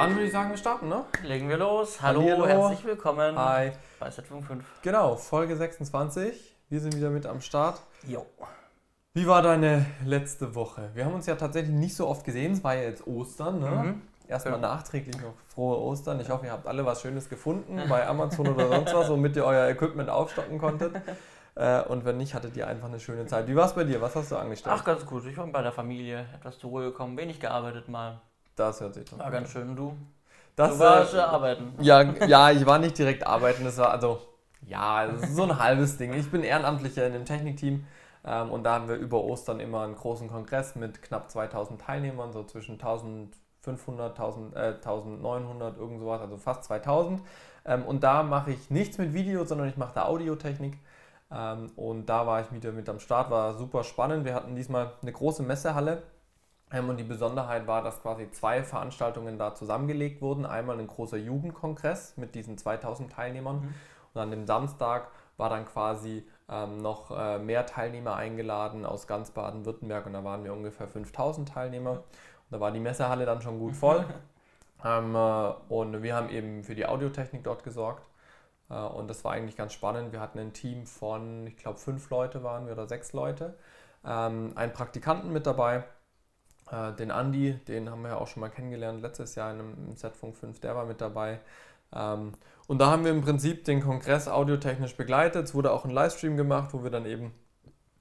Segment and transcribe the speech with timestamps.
[0.00, 1.04] Dann würde ich sagen, wir starten, ne?
[1.24, 2.00] Legen wir los.
[2.00, 2.46] Hallo, Hallihallo.
[2.46, 3.72] herzlich willkommen Hi.
[3.98, 4.60] bei Z55.
[4.80, 6.56] Genau, Folge 26.
[6.70, 7.82] Wir sind wieder mit am Start.
[8.06, 8.24] Jo.
[9.12, 10.88] Wie war deine letzte Woche?
[10.94, 12.52] Wir haben uns ja tatsächlich nicht so oft gesehen.
[12.52, 13.68] Es war ja jetzt Ostern, ne?
[13.68, 14.02] Mhm.
[14.26, 14.60] Erstmal Ja.
[14.60, 16.18] nachträglich noch frohe Ostern.
[16.20, 19.44] Ich hoffe, ihr habt alle was Schönes gefunden bei Amazon oder sonst was, womit ihr
[19.44, 20.94] euer Equipment aufstocken konntet.
[21.56, 23.48] Äh, und wenn nicht, hattet ihr einfach eine schöne Zeit.
[23.48, 24.00] Wie war es bei dir?
[24.00, 24.74] Was hast du angestellt?
[24.78, 25.26] Ach, ganz gut.
[25.26, 28.20] Ich war bei der Familie, etwas zur Ruhe gekommen, wenig gearbeitet mal.
[28.60, 29.52] Das hört sich doch War gut ganz an.
[29.52, 29.76] schön.
[29.76, 29.96] Du?
[30.56, 31.74] Das, du warst äh, arbeiten.
[31.80, 34.20] Ja, ja, ich war nicht direkt arbeiten, das war also,
[34.66, 36.12] ja, das ist so ein halbes Ding.
[36.12, 37.86] Ich bin Ehrenamtlicher in dem Technikteam
[38.24, 42.32] ähm, und da haben wir über Ostern immer einen großen Kongress mit knapp 2000 Teilnehmern,
[42.32, 47.22] so zwischen 1500, 1000, äh, 1900, irgend sowas, also fast 2000.
[47.64, 50.78] Ähm, und da mache ich nichts mit Video, sondern ich mache da Audiotechnik.
[51.32, 54.24] Ähm, und da war ich wieder mit am Start, war super spannend.
[54.24, 56.02] Wir hatten diesmal eine große Messehalle.
[56.72, 60.46] Ähm, und die Besonderheit war, dass quasi zwei Veranstaltungen da zusammengelegt wurden.
[60.46, 63.60] Einmal ein großer Jugendkongress mit diesen 2000 Teilnehmern.
[63.60, 63.74] Mhm.
[64.14, 69.30] Und an dem Samstag war dann quasi ähm, noch äh, mehr Teilnehmer eingeladen aus ganz
[69.30, 70.06] Baden-Württemberg.
[70.06, 71.92] Und da waren wir ungefähr 5000 Teilnehmer.
[71.92, 72.02] Und
[72.50, 74.04] da war die Messehalle dann schon gut voll.
[74.84, 78.06] ähm, äh, und wir haben eben für die Audiotechnik dort gesorgt.
[78.68, 80.12] Äh, und das war eigentlich ganz spannend.
[80.12, 83.56] Wir hatten ein Team von, ich glaube, fünf Leute waren wir oder sechs Leute.
[84.04, 85.84] Ähm, einen Praktikanten mit dabei.
[86.70, 89.96] Äh, den Andi, den haben wir ja auch schon mal kennengelernt letztes Jahr in einem
[89.96, 91.40] Z-Funk 5, der war mit dabei.
[91.94, 92.32] Ähm,
[92.68, 95.44] und da haben wir im Prinzip den Kongress audiotechnisch begleitet.
[95.46, 97.32] Es wurde auch ein Livestream gemacht, wo wir dann eben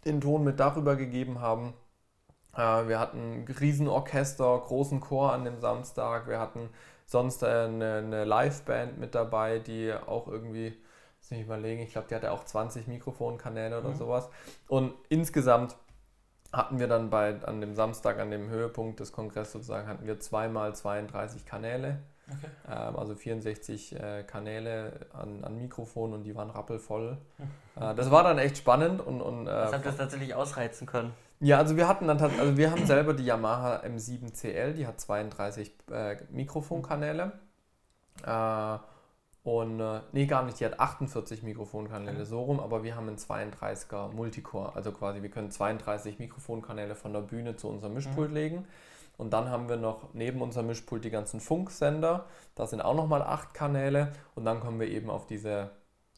[0.06, 1.74] den Ton mit darüber gegeben haben.
[2.56, 6.28] Äh, wir hatten ein Riesenorchester, großen Chor an dem Samstag.
[6.28, 6.70] Wir hatten
[7.06, 10.72] sonst eine, eine Liveband mit dabei, die auch irgendwie,
[11.20, 13.96] muss ich überlegen, ich glaube, die hatte auch 20 Mikrofonkanäle oder Mhm.
[13.96, 14.30] sowas.
[14.68, 15.76] Und insgesamt
[16.52, 20.20] hatten wir dann bei, an dem Samstag, an dem Höhepunkt des Kongresses sozusagen, hatten wir
[20.20, 22.00] zweimal 32 Kanäle,
[22.32, 22.52] Okay.
[22.70, 27.18] ähm, also 64 äh, Kanäle an, an Mikrofonen und die waren rappelvoll.
[27.80, 31.14] Äh, das war dann echt spannend und, und äh, Das habt ihr tatsächlich ausreizen können.
[31.40, 35.72] ja, also wir hatten dann also wir haben selber die Yamaha M7CL, die hat 32
[35.90, 37.32] äh, Mikrofonkanäle.
[38.26, 38.78] Äh,
[39.50, 42.26] und äh, nee, gar nicht, die hat 48 Mikrofonkanäle Okay.
[42.26, 47.14] so rum, aber wir haben einen 32er Multicore, also quasi wir können 32 Mikrofonkanäle von
[47.14, 48.68] der Bühne zu unserem Mischpult legen.
[49.18, 53.24] Und dann haben wir noch neben unserem Mischpult die ganzen Funksender, da sind auch nochmal
[53.24, 55.72] 8 Kanäle und dann kommen wir eben auf diese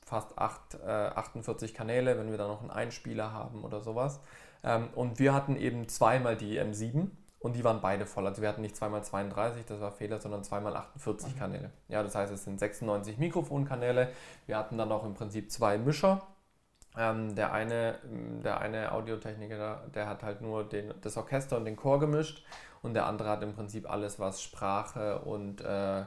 [0.06, 4.20] fast 8, äh, 48 Kanäle, wenn wir dann noch einen Einspieler haben oder sowas.
[4.62, 7.08] Ähm, und wir hatten eben zweimal die M7
[7.41, 8.28] und die waren beide voll.
[8.28, 11.40] Also wir hatten nicht zweimal 32, das war Fehler, sondern zweimal 48 Mhm.
[11.40, 11.72] Kanäle.
[11.90, 14.09] Ja, das heißt, es sind 96 Mikrofonkanäle.
[14.46, 16.22] Wir hatten dann auch im Prinzip zwei Mischer.
[16.97, 18.00] Ähm, der, eine,
[18.44, 22.46] der eine Audiotechniker, der- hat halt nur den, das Orchester und den Chor gemischt
[22.81, 26.03] und der andere hat im Prinzip alles, was Sprache und äh,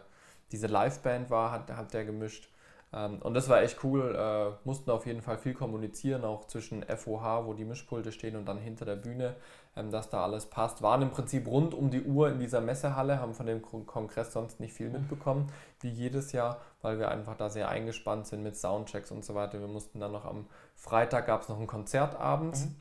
[0.52, 2.48] diese Liveband war, hat, hat der gemischt.
[2.92, 4.14] Ähm, und das war echt cool.
[4.14, 8.44] Äh, mussten auf jeden Fall viel kommunizieren, auch zwischen FOH, wo die Mischpulte stehen, und
[8.46, 9.36] dann hinter der Bühne,
[9.74, 10.82] dass da alles passt.
[10.82, 14.32] Waren im Prinzip rund um die Uhr in dieser Messehalle, haben von dem Kon- Kongress
[14.32, 15.48] sonst nicht viel mitbekommen,
[15.80, 19.60] wie jedes Jahr, weil wir einfach da sehr eingespannt sind mit Soundchecks und so weiter.
[19.60, 20.46] Wir mussten dann noch am
[20.76, 22.66] Freitag gab es noch ein Konzert abends.
[22.66, 22.76] Mhm.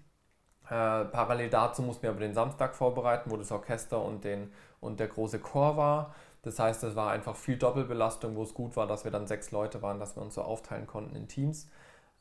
[0.65, 4.99] Äh, parallel dazu mussten wir aber den Samstag vorbereiten, wo das Orchester und, den, und
[4.99, 6.13] der große Chor war.
[6.43, 9.51] Das heißt, es war einfach viel Doppelbelastung, wo es gut war, dass wir dann sechs
[9.51, 11.69] Leute waren, dass wir uns so aufteilen konnten in Teams.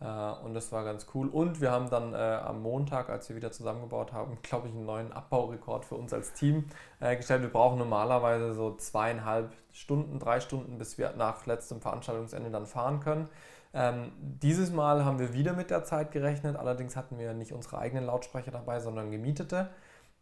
[0.02, 1.28] Äh, und das war ganz cool.
[1.28, 4.84] Und wir haben dann äh, am Montag, als wir wieder zusammengebaut haben, glaube ich, einen
[4.84, 6.66] neuen Abbaurekord für uns als Team
[7.00, 7.42] äh, gestellt.
[7.42, 13.00] Wir brauchen normalerweise so zweieinhalb Stunden, drei Stunden, bis wir nach letztem Veranstaltungsende dann fahren
[13.00, 13.28] können.
[13.74, 17.78] Ähm, dieses Mal haben wir wieder mit der Zeit gerechnet, allerdings hatten wir nicht unsere
[17.78, 19.70] eigenen Lautsprecher dabei, sondern gemietete.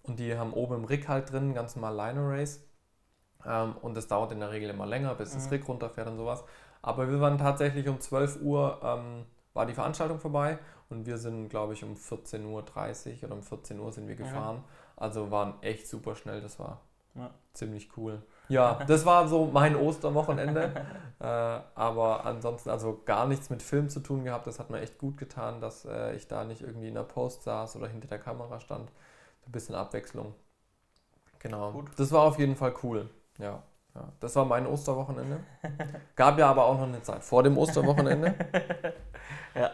[0.03, 2.65] Und die haben oben im Rig halt drin ganz normal Line Arrays.
[3.47, 5.51] Ähm, und das dauert in der Regel immer länger, bis das Mhm.
[5.51, 6.45] Rig runterfährt und sowas.
[6.83, 9.25] Aber wir waren tatsächlich um 12 Uhr, ähm,
[9.55, 13.79] war die Veranstaltung vorbei und wir sind, glaube ich, um 14.30 Uhr oder um 14
[13.81, 14.17] Uhr sind wir Mhm.
[14.17, 14.65] gefahren.
[14.97, 16.81] Also waren echt super schnell, das war
[17.15, 17.31] Ja.
[17.55, 18.23] ziemlich cool.
[18.49, 20.73] Ja, das war so mein Osterwochenende.
[21.21, 24.47] äh, aber ansonsten also gar nichts mit Film zu tun gehabt.
[24.47, 27.43] Das hat mir echt gut getan, dass äh, ich da nicht irgendwie in der Post
[27.45, 28.91] saß oder hinter der Kamera stand.
[29.47, 30.35] Ein bisschen Abwechslung.
[31.41, 31.73] Genau.
[31.73, 31.89] Gut.
[31.97, 33.09] Das war auf jeden Fall cool.
[33.39, 33.63] Ja.
[33.95, 34.09] Ja.
[34.21, 35.41] Das war mein Osterwochenende.
[36.17, 38.35] Gab ja aber auch noch eine Zeit vor dem Osterwochenende.
[39.55, 39.71] Ja.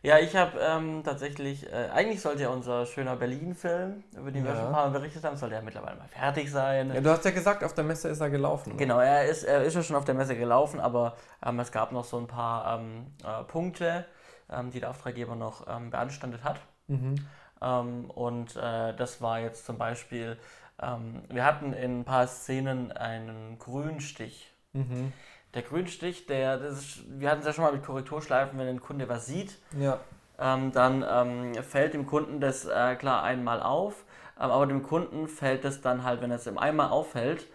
[0.00, 4.52] Ja, ich habe ähm, tatsächlich, äh, eigentlich sollte ja unser schöner Berlin-Film, über den wir
[4.52, 4.56] Ja.
[4.56, 6.94] schon ein paar Mal berichtet haben, sollte ja mittlerweile mal fertig sein.
[6.94, 8.70] Ja, du hast ja gesagt, auf der Messe ist er gelaufen.
[8.72, 8.76] ne?
[8.76, 11.90] Genau, er ist, er ist ja schon auf der Messe gelaufen, aber ähm, es gab
[11.90, 14.04] noch so ein paar ähm, äh, Punkte,
[14.50, 16.60] ähm, die der Auftraggeber noch ähm, beanstandet hat.
[16.86, 17.16] Mhm.
[17.60, 20.38] Ähm, und äh, das war jetzt zum Beispiel
[20.82, 24.52] ähm, wir hatten in ein paar Szenen einen Grünstich.
[24.72, 25.12] Mhm.
[25.54, 28.80] Der Grünstich, der, das ist, wir hatten es ja schon mal mit Korrekturschleifen, wenn ein
[28.80, 29.98] Kunde was sieht, Ja.
[30.38, 34.04] ähm, dann ähm, fällt dem Kunden das äh, klar einmal auf,
[34.38, 37.46] ähm, aber dem Kunden fällt es dann halt, wenn es ihm einmal auffällt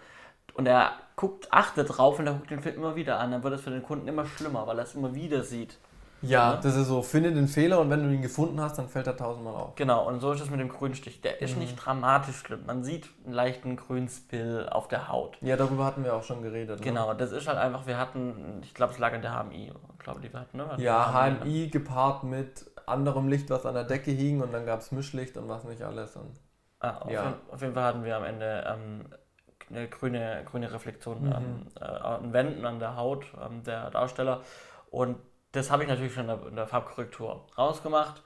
[0.56, 3.54] und er guckt, achtet drauf und er guckt den Film immer wieder an, dann wird
[3.54, 5.78] es für den Kunden immer schlimmer, weil er es immer wieder sieht.
[6.24, 6.58] Ja, Ja.
[6.62, 9.16] das ist so, finde den Fehler und wenn du ihn gefunden hast, dann fällt er
[9.18, 9.76] tausendmal auf.
[9.76, 11.22] Genau, und so ist es mit dem Grünstich.
[11.22, 12.66] Der ist nicht dramatisch schlimm.
[12.66, 15.38] Man sieht einen leichten Grünspill auf der Haut.
[15.42, 16.80] Ja, darüber hatten wir auch schon geredet.
[16.80, 16.84] Ne?
[16.86, 20.22] Genau, das ist halt einfach, wir hatten, ich glaube, es lag an der HMI, glaube
[20.22, 20.66] die wir hatten, ne?
[20.78, 21.40] Ja, HMI.
[21.42, 25.38] HMI gepaart mit anderem Licht, was an der Decke hing und dann gab es Mischlicht
[25.38, 26.16] und was nicht alles.
[26.16, 26.32] Und
[26.80, 27.24] Ah, auf, Ja.
[27.24, 29.06] jeden, auf jeden Fall hatten wir am Ende ähm,
[29.70, 31.32] eine grüne, grüne Reflexion Mhm.
[31.34, 34.42] ähm, äh, an Wänden, an der Haut ähm, der Darsteller.
[34.92, 35.16] Und
[35.54, 38.24] das habe ich natürlich schon in der, in der Farbkorrektur rausgemacht.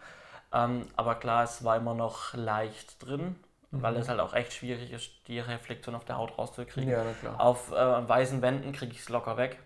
[0.54, 3.36] Ähm, aber klar, es war immer noch leicht drin,
[3.78, 3.98] weil Mhm.
[3.98, 6.98] es halt auch echt schwierig ist, die Reflexion auf der Haut rauszukriegen.
[7.24, 7.38] ja.
[7.38, 9.60] Auf äh, weißen Wänden kriege ich es locker weg.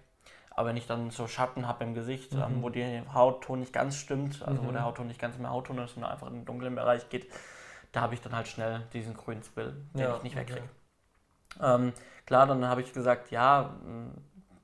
[0.51, 2.63] Aber wenn ich dann so Schatten habe im Gesicht, ähm, Mhm.
[2.63, 4.73] wo die Hautton nicht ganz stimmt, also wo Mhm.
[4.73, 7.27] der Hautton nicht ganz mehr Hautton ist, sondern einfach in den dunklen Bereich geht,
[7.93, 10.37] da habe ich dann halt schnell diesen grünen Spill, den Ja, ich nicht okay.
[10.37, 10.69] wegkriege.
[11.61, 11.93] Ähm,
[12.25, 13.73] klar, dann habe ich gesagt, ja,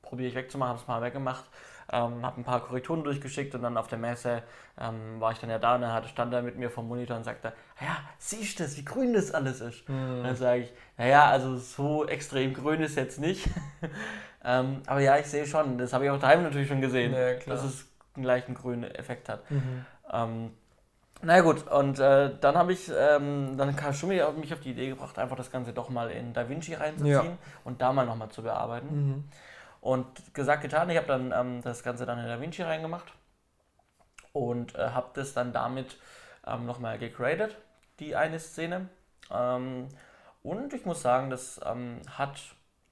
[0.02, 1.44] probiere ich wegzumachen, habe es mal weggemacht,
[1.92, 4.44] ähm, habe ein paar Korrekturen durchgeschickt und dann auf der Messe
[4.80, 7.24] ähm, war ich dann ja da und dann stand er mit mir vom Monitor und
[7.24, 9.88] sagte, ja, siehst du das, wie grün das alles ist?
[9.90, 10.24] Und Hm.
[10.24, 13.50] dann sage ich, naja, also so extrem grün ist jetzt nicht.
[14.44, 17.36] ähm, aber ja, ich sehe schon, das habe ich auch daheim natürlich schon gesehen, Ja,
[17.46, 17.86] dass es
[18.16, 19.50] einen leichten grünen Effekt hat.
[19.50, 19.86] Mhm.
[20.12, 20.52] Ähm,
[21.22, 24.90] na gut, und äh, dann habe ich, ähm, dann kam Schumi mich auf die Idee
[24.90, 27.38] gebracht, einfach das Ganze doch mal in DaVinci reinzuziehen Ja.
[27.64, 28.88] und da mal nochmal zu bearbeiten.
[28.88, 29.24] Mhm.
[29.82, 33.14] Und gesagt, getan, ich habe dann ähm, das Ganze dann in DaVinci reingemacht
[34.34, 35.98] und äh, habe das dann damit
[36.46, 37.58] ähm, nochmal gegradet,
[38.00, 38.90] die eine Szene.
[39.32, 39.90] Ähm,
[40.44, 42.40] und ich muss sagen, das ähm, hat,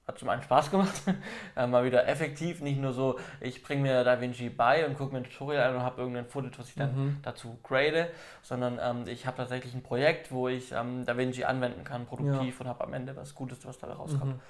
[0.06, 0.94] hat zum einen Spaß gemacht,
[1.56, 5.18] äh, mal wieder effektiv, nicht nur so, ich bringe mir DaVinci bei und gucke mir
[5.18, 7.16] ein Tutorial an und habe irgendein Footage, was ich dann Mhm.
[7.22, 8.10] dazu grade,
[8.42, 12.68] sondern ähm, ich habe tatsächlich ein Projekt, wo ich ähm, DaVinci anwenden kann, produktiv und
[12.68, 14.40] habe am Ende was Gutes, was dabei rauskommt Mhm.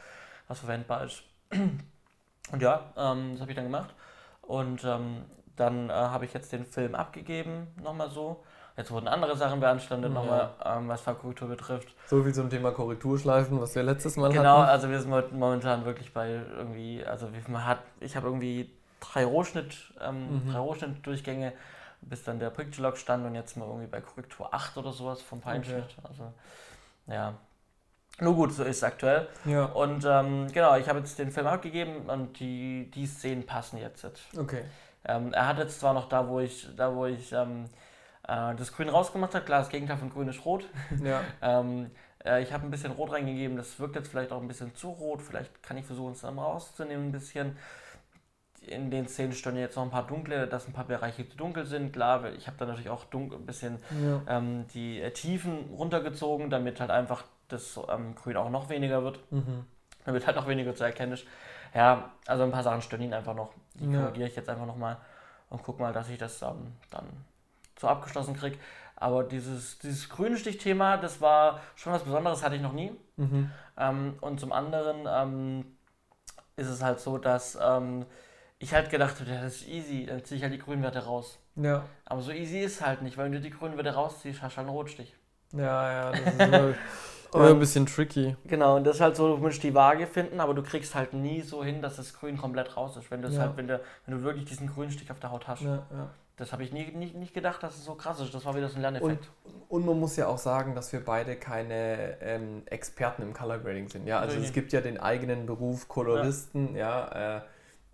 [0.48, 1.24] was verwendbar ist.
[2.52, 3.94] Und ja, ähm, das habe ich dann gemacht.
[4.42, 5.24] Und ähm,
[5.56, 8.44] dann äh, habe ich jetzt den Film abgegeben, nochmal so.
[8.76, 10.20] Jetzt wurden andere Sachen beanstandet, Ja.
[10.20, 11.88] nochmal, ähm, was Farbkorrektur betrifft.
[12.06, 14.68] So viel zum Thema Korrekturschleifen, was wir letztes Mal Genau, hatten.
[14.70, 18.70] also wir sind mo- momentan wirklich bei irgendwie, also wie, man hat, ich habe irgendwie
[19.00, 20.52] drei Rohschnitt, ähm, Mhm.
[20.52, 21.54] drei Rohschnittdurchgänge,
[22.02, 25.22] bis dann der Picture Lock stand und jetzt mal irgendwie bei Korrektur 8 oder sowas
[25.22, 25.96] vom Feinschnitt.
[26.06, 26.32] Also
[27.06, 27.32] ja.
[28.20, 29.28] Nur gut, so ist es aktuell.
[29.44, 33.78] Ja, Und ähm, genau, ich habe jetzt den Film abgegeben und die, die Szenen passen
[33.78, 34.06] jetzt.
[34.38, 34.64] okay.
[35.08, 37.66] Ähm, er hat jetzt zwar noch da, wo ich, da, wo ich ähm,
[38.26, 40.64] äh, das Grün rausgemacht habe, klar, das Gegenteil von Grün ist Rot.
[41.04, 41.90] Ja, ähm,
[42.24, 44.90] äh, ich habe ein bisschen Rot reingegeben, das wirkt jetzt vielleicht auch ein bisschen zu
[44.90, 45.22] rot.
[45.22, 47.56] Vielleicht kann ich versuchen, es dann rauszunehmen ein bisschen.
[48.62, 51.66] In den Szenen stehen jetzt noch ein paar dunkle, dass ein paar Bereiche zu dunkel
[51.66, 51.92] sind.
[51.92, 54.22] Klar, weil ich habe dann natürlich auch dunkel, ein bisschen ja.
[54.26, 59.20] ähm, die äh, Tiefen runtergezogen, damit halt einfach das ähm, Grün auch noch weniger wird
[59.30, 59.64] Mhm.
[60.04, 61.24] damit halt noch weniger zu erkennen ist.
[61.74, 63.52] Ja, also ein paar Sachen stören ihn einfach noch.
[63.74, 64.02] Die Ja.
[64.02, 64.96] korrigiere ich jetzt einfach nochmal
[65.50, 67.06] und guck mal, dass ich das ähm, dann
[67.78, 68.56] so abgeschlossen kriege.
[68.94, 72.92] Aber dieses, dieses Grünstich-Thema, das war schon was Besonderes, hatte ich noch nie.
[73.16, 73.50] Mhm.
[73.76, 75.76] Ähm, und zum anderen ähm,
[76.56, 78.06] ist es halt so, dass ähm,
[78.58, 81.38] ich halt gedacht habe, ja, das ist easy, dann ziehe ich halt die Grünwerte raus.
[81.56, 84.56] Ja, Aber so easy ist halt nicht, weil wenn du die Grünwerte rausziehst, hast du
[84.58, 85.14] halt einen Rotstich.
[85.52, 86.76] ja, ja, das ist
[87.36, 88.36] immer, ein bisschen tricky.
[88.46, 91.12] Genau, und das ist halt so, du musst die Waage finden, aber du kriegst halt
[91.12, 93.10] nie so hin, dass das Grün komplett raus ist.
[93.10, 93.40] Wenn Ja.
[93.40, 95.62] halt, wenn du, wenn du wirklich diesen Grünstich auf der Haut hast.
[95.62, 96.10] Ja, ja.
[96.38, 98.34] Das habe ich nie, nie, nicht gedacht, dass es so krass ist.
[98.34, 99.30] Das war wieder so ein Lerneffekt.
[99.70, 103.88] Und man muss ja auch sagen, dass wir beide keine ähm, Experten im Color Grading
[103.88, 104.06] sind.
[104.06, 104.44] Ja, also Nee.
[104.44, 107.36] es gibt ja den eigenen Beruf Koloristen, ja.
[107.38, 107.40] äh,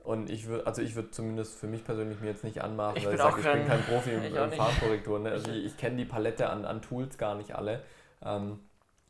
[0.02, 3.04] und ich würde, also ich würde zumindest für mich persönlich mir jetzt nicht anmaßen, Ich
[3.06, 4.58] weil bin ich sage, ich bin kein- Profi im, ich auch im nicht.
[4.60, 5.18] Farbkorrektur.
[5.20, 5.30] Ne?
[5.30, 7.80] Also ich, ich kenne die Palette an, an Tools gar nicht alle.
[8.24, 8.58] Ähm, und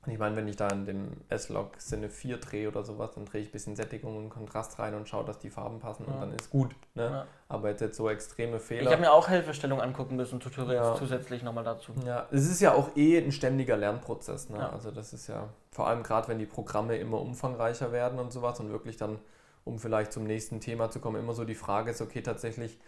[0.07, 3.41] ich meine, wenn ich da in dem S-Log Sinne 4 drehe oder sowas, dann drehe
[3.41, 6.21] ich ein bisschen Sättigung und Kontrast rein und schaue, dass die Farben passen und Ja.
[6.21, 6.75] dann ist gut.
[6.95, 7.05] Ne?
[7.05, 7.27] Ja.
[7.49, 8.91] Aber jetzt, jetzt so extreme Ich Fehler.
[8.91, 10.95] habe mir auch Hilfestellungen angucken müssen, Tutorials Ja.
[10.97, 11.93] zusätzlich nochmal dazu.
[12.05, 14.49] Ja, es ist ja auch eh ein ständiger Lernprozess.
[14.51, 14.69] Ne?
[14.73, 18.59] Also das ist ja vor allem gerade, wenn die Programme immer umfangreicher werden und sowas
[18.59, 19.21] und wirklich dann,
[19.65, 22.81] um vielleicht zum nächsten Thema zu kommen, immer so die Frage ist, okay, tatsächlich,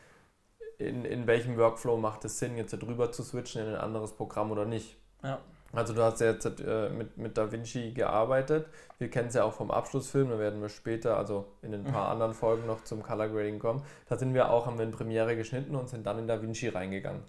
[0.78, 4.50] in, in welchem Workflow macht es Sinn, jetzt drüber zu switchen in ein anderes Programm
[4.50, 4.96] oder nicht?
[5.22, 5.38] Ja.
[5.74, 8.66] Also du hast ja jetzt äh, mit, mit DaVinci gearbeitet.
[8.98, 12.08] Wir kennen es ja auch vom Abschlussfilm, da werden wir später, also in ein paar
[12.08, 13.82] anderen Folgen noch zum Color Grading kommen.
[14.08, 17.22] Da sind wir auch, haben wir in Premiere geschnitten und sind dann in DaVinci reingegangen.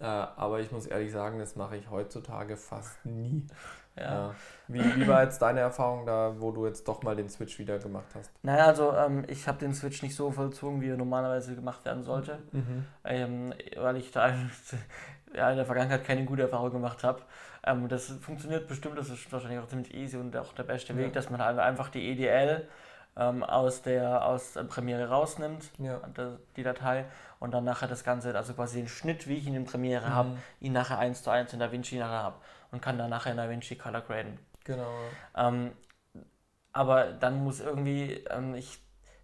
[0.00, 0.24] Ja.
[0.24, 3.44] Äh, aber ich muss ehrlich sagen, das mache ich heutzutage fast nie.
[3.96, 4.02] Ja.
[4.02, 4.34] Ja.
[4.68, 7.78] Wie, wie war jetzt deine Erfahrung da, wo du jetzt doch mal den Switch wieder
[7.78, 8.30] gemacht hast?
[8.42, 12.02] Naja, also ähm, ich habe den Switch nicht so vollzogen, wie er normalerweise gemacht werden
[12.02, 12.84] sollte, Mhm.
[13.04, 14.34] ähm, weil ich da
[15.34, 17.22] ja, in der Vergangenheit keine gute Erfahrung gemacht habe.
[17.66, 20.98] Ähm, das funktioniert bestimmt, das ist wahrscheinlich auch ziemlich easy und auch der beste Ja.
[21.00, 22.68] Weg, dass man halt einfach die EDL
[23.16, 26.00] ähm, aus der aus der Premiere rausnimmt, Ja.
[26.56, 27.06] die Datei,
[27.40, 30.30] und dann nachher das Ganze, also quasi den Schnitt, wie ich ihn in Premiere habe,
[30.30, 30.42] Mhm.
[30.60, 32.36] ihn nachher eins zu eins in DaVinci nachher habe
[32.72, 34.38] und kann dann nachher in DaVinci Color graden.
[34.64, 35.16] Genau.
[35.36, 35.72] Ähm,
[36.72, 38.78] aber dann muss irgendwie, ähm, ich,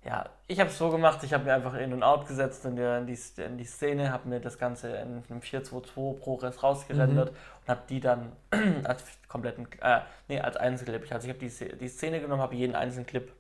[0.04, 2.74] ja, ich habe es so gemacht, ich habe mir einfach in und out gesetzt in,
[2.76, 7.30] der, in, die, in die Szene, habe mir das Ganze in einem 422 ProRes rausgerendert
[7.30, 8.32] und habe die dann
[8.84, 11.10] als kompletten, äh, nee, als Einzelclip.
[11.12, 13.30] Also ich habe die, die Szene genommen, habe jeden einzelnen Clip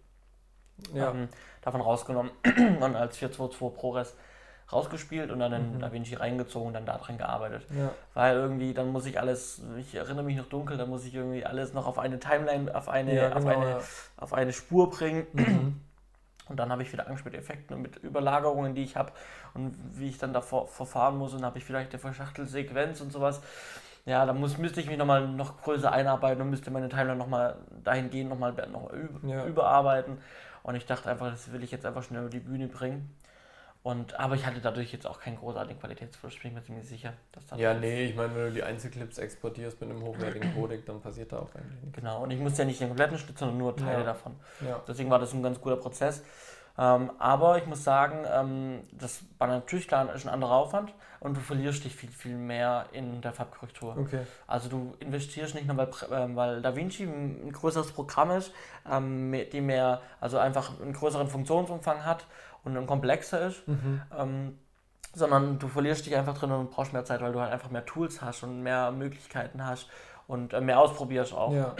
[0.94, 1.10] Ja.
[1.10, 1.28] ähm,
[1.62, 2.30] davon rausgenommen
[2.80, 4.16] und als 422 ProRes
[4.72, 5.80] rausgespielt und dann in Mhm.
[5.80, 7.66] DaVinci reingezogen und dann daran gearbeitet.
[7.76, 7.90] Ja.
[8.14, 11.44] Weil irgendwie, dann muss ich alles, ich erinnere mich noch dunkel, dann muss ich irgendwie
[11.44, 13.80] alles noch auf eine Timeline, auf eine, Ja, auf genau, eine, ja.
[14.16, 15.26] auf eine Spur bringen.
[15.32, 15.80] Mhm.
[16.48, 19.12] Und dann habe ich wieder Angst mit Effekten und mit Überlagerungen, die ich habe
[19.54, 21.32] und wie ich dann davor verfahren muss.
[21.32, 23.40] Und dann habe ich vielleicht eine Verschachtelsequenz und sowas.
[24.04, 27.56] Ja, da muss, müsste ich mich nochmal noch größer einarbeiten und müsste meine Timeline nochmal
[27.84, 29.44] dahingehend nochmal noch mal üb Ja.
[29.46, 30.18] überarbeiten.
[30.64, 33.14] Und ich dachte einfach, das will ich jetzt einfach schnell über die Bühne bringen.
[33.82, 37.14] Und, aber ich hatte dadurch jetzt auch keinen großartigen Qualitätsverlust, bin ich mir ziemlich sicher.
[37.32, 40.86] Dass das Ja, nee, ich meine, wenn du die Einzelclips exportierst mit einem hochwertigen Codec,
[40.86, 41.98] dann passiert da auch eigentlich nichts.
[41.98, 44.04] Genau, und ich musste ja nicht den kompletten Schnitt, sondern nur Teile Ja.
[44.04, 44.36] davon.
[44.60, 44.80] Ja.
[44.86, 46.22] Deswegen war das ein ganz guter Prozess.
[46.78, 51.36] Ähm, aber ich muss sagen, ähm, das war natürlich klar ist ein anderer Aufwand und
[51.36, 53.96] du verlierst dich viel, viel mehr in der Farbkorrektur.
[53.98, 54.20] Okay.
[54.46, 58.52] Also du investierst nicht nur, weil, ähm, weil DaVinci ein größeres Programm ist,
[58.90, 62.26] ähm, die mehr, also einfach einen größeren Funktionsumfang hat
[62.64, 64.02] und ein komplexer ist, Mhm.
[64.16, 64.58] ähm,
[65.14, 67.84] sondern du verlierst dich einfach drin und brauchst mehr Zeit, weil du halt einfach mehr
[67.84, 69.88] Tools hast und mehr Möglichkeiten hast
[70.26, 71.52] und äh, mehr ausprobierst auch.
[71.52, 71.74] Ja.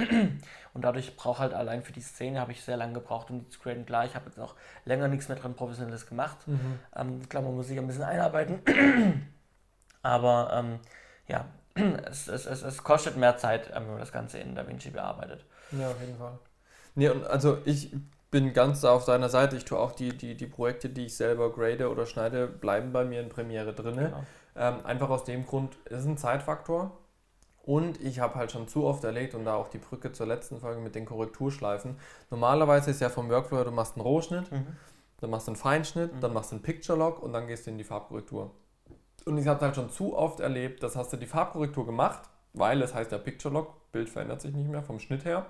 [0.74, 3.48] Und dadurch brauche halt allein für die Szene habe ich sehr lange gebraucht, um die
[3.48, 3.86] zu graden.
[3.86, 6.46] Klar, ich habe jetzt auch länger nichts mehr drin Professionelles gemacht.
[6.46, 6.78] Mhm.
[6.96, 8.60] Ähm, klar, man muss sich ein bisschen einarbeiten.
[10.02, 10.78] Aber ähm,
[11.28, 11.44] ja,
[12.08, 15.44] es, es, es, es kostet mehr Zeit, wenn man das Ganze in DaVinci bearbeitet.
[15.70, 16.38] Ja, auf jeden Fall.
[16.94, 17.94] Nee, und also ich
[18.32, 19.56] bin ganz da auf deiner Seite.
[19.56, 23.04] Ich tue auch die, die, die Projekte, die ich selber grade oder schneide, bleiben bei
[23.04, 23.96] mir in Premiere drin.
[23.96, 24.24] Genau.
[24.56, 26.98] Ähm, einfach aus dem Grund, es ist ein Zeitfaktor.
[27.62, 30.58] Und ich habe halt schon zu oft erlebt und da auch die Brücke zur letzten
[30.58, 31.96] Folge mit den Korrekturschleifen.
[32.30, 34.66] Normalerweise ist ja vom Workflow, du machst einen Rohschnitt, Mhm.
[35.20, 36.20] dann machst du einen Feinschnitt, Mhm.
[36.20, 38.50] dann machst du einen Picture Log und dann gehst du in die Farbkorrektur.
[39.26, 42.22] Und ich habe halt schon zu oft erlebt, dass hast du die Farbkorrektur gemacht,
[42.54, 45.46] weil es heißt ja Picture Log, Bild verändert sich nicht mehr vom Schnitt her.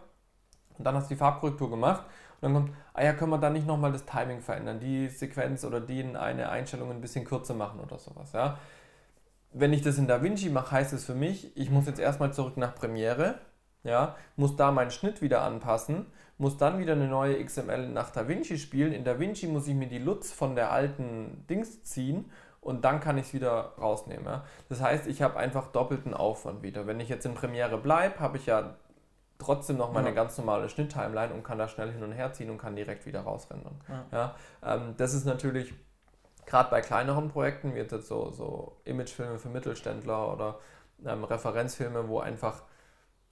[0.78, 2.04] Und dann hast du die Farbkorrektur gemacht
[2.40, 5.64] und dann kommt, ah ja, können wir da nicht nochmal das Timing verändern, die Sequenz
[5.64, 8.58] oder die in eine Einstellung ein bisschen kürzer machen oder sowas, ja.
[9.54, 12.56] Wenn ich das in DaVinci mache, heißt es für mich, ich muss jetzt erstmal zurück
[12.56, 13.34] nach Premiere,
[13.84, 16.06] ja, muss da meinen Schnitt wieder anpassen,
[16.38, 18.92] muss dann wieder eine neue XML nach DaVinci spielen.
[18.92, 23.18] In DaVinci muss ich mir die LUTs von der alten Dings ziehen und dann kann
[23.18, 24.24] ich es wieder rausnehmen.
[24.24, 24.44] Ja.
[24.68, 26.86] Das heißt, ich habe einfach doppelten Aufwand wieder.
[26.86, 28.76] Wenn ich jetzt in Premiere bleibe, habe ich ja
[29.42, 30.14] trotzdem noch meine Ja.
[30.14, 33.20] ganz normale Schnitttimeline und kann da schnell hin und her ziehen und kann direkt wieder
[33.22, 33.80] rausrendern.
[34.10, 34.34] Ja,
[34.64, 35.74] ähm, das ist natürlich
[36.46, 40.58] gerade bei kleineren Projekten, wie jetzt so, so Imagefilme für Mittelständler oder
[41.04, 42.62] ähm, Referenzfilme, wo einfach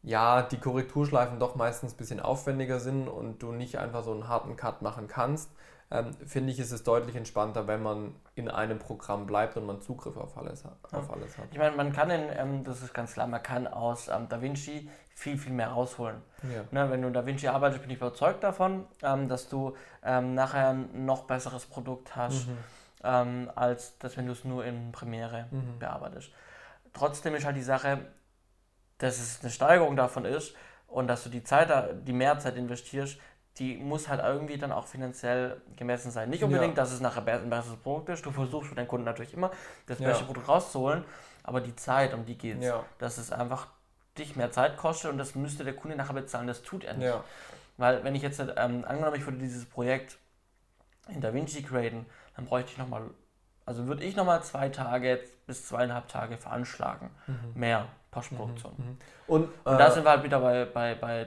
[0.02, 4.29] ja, die Korrekturschleifen doch meistens ein bisschen aufwendiger sind und du nicht einfach so einen
[4.29, 5.50] harten Cut machen kannst,
[5.90, 9.83] ähm, finde ich, ist es deutlich entspannter, wenn man in einem Programm bleibt und man
[9.83, 11.47] Zugriff auf alles, hat- auf alles hat.
[11.50, 14.88] Ich meine, man kann, in, ähm, das ist ganz klar, man kann aus ähm, DaVinci
[15.21, 16.17] viel, viel mehr rausholen.
[16.43, 16.62] Ja.
[16.71, 20.71] Ne, wenn du in DaVinci arbeitest, bin ich überzeugt davon, ähm, dass du ähm, nachher
[20.71, 22.57] ein noch besseres Produkt hast, Mhm.
[23.05, 25.79] ähm, als das, wenn du es nur in Premiere Mhm.
[25.79, 26.31] bearbeitest.
[26.95, 27.99] Trotzdem ist halt die Sache,
[28.99, 30.55] dass es eine Steigerung davon ist
[30.87, 33.19] und dass du die Zeit, da- die Mehrzeit investierst,
[33.59, 36.31] die muss halt irgendwie dann auch finanziell gemessen sein.
[36.31, 36.83] Nicht unbedingt, Ja.
[36.83, 38.25] dass es nachher ein besseres Produkt ist.
[38.25, 39.50] Du versuchst für deinen Kunden natürlich immer
[39.87, 40.09] das Ja.
[40.09, 41.05] beste Produkt rauszuholen,
[41.43, 42.65] aber die Zeit, um die geht es.
[42.65, 42.85] Ja.
[42.99, 43.67] Dass es einfach
[44.21, 46.47] dich mehr Zeit kostet und das müsste der Kunde nachher bezahlen.
[46.47, 47.07] Das tut er nicht.
[47.07, 47.25] Ja.
[47.77, 50.19] Weil wenn ich jetzt, ähm, angenommen, ich würde dieses Projekt
[51.09, 53.03] in DaVinci graden, dann bräuchte ich nochmal,
[53.67, 57.11] also würde ich nochmal zwei Tage bis zweieinhalb Tage veranschlagen.
[57.27, 57.35] Mhm.
[57.55, 58.75] Mehr Postproduktion.
[58.77, 58.97] Mhm.
[59.27, 61.27] Und, Und äh, da sind wir halt wieder bei, bei, bei,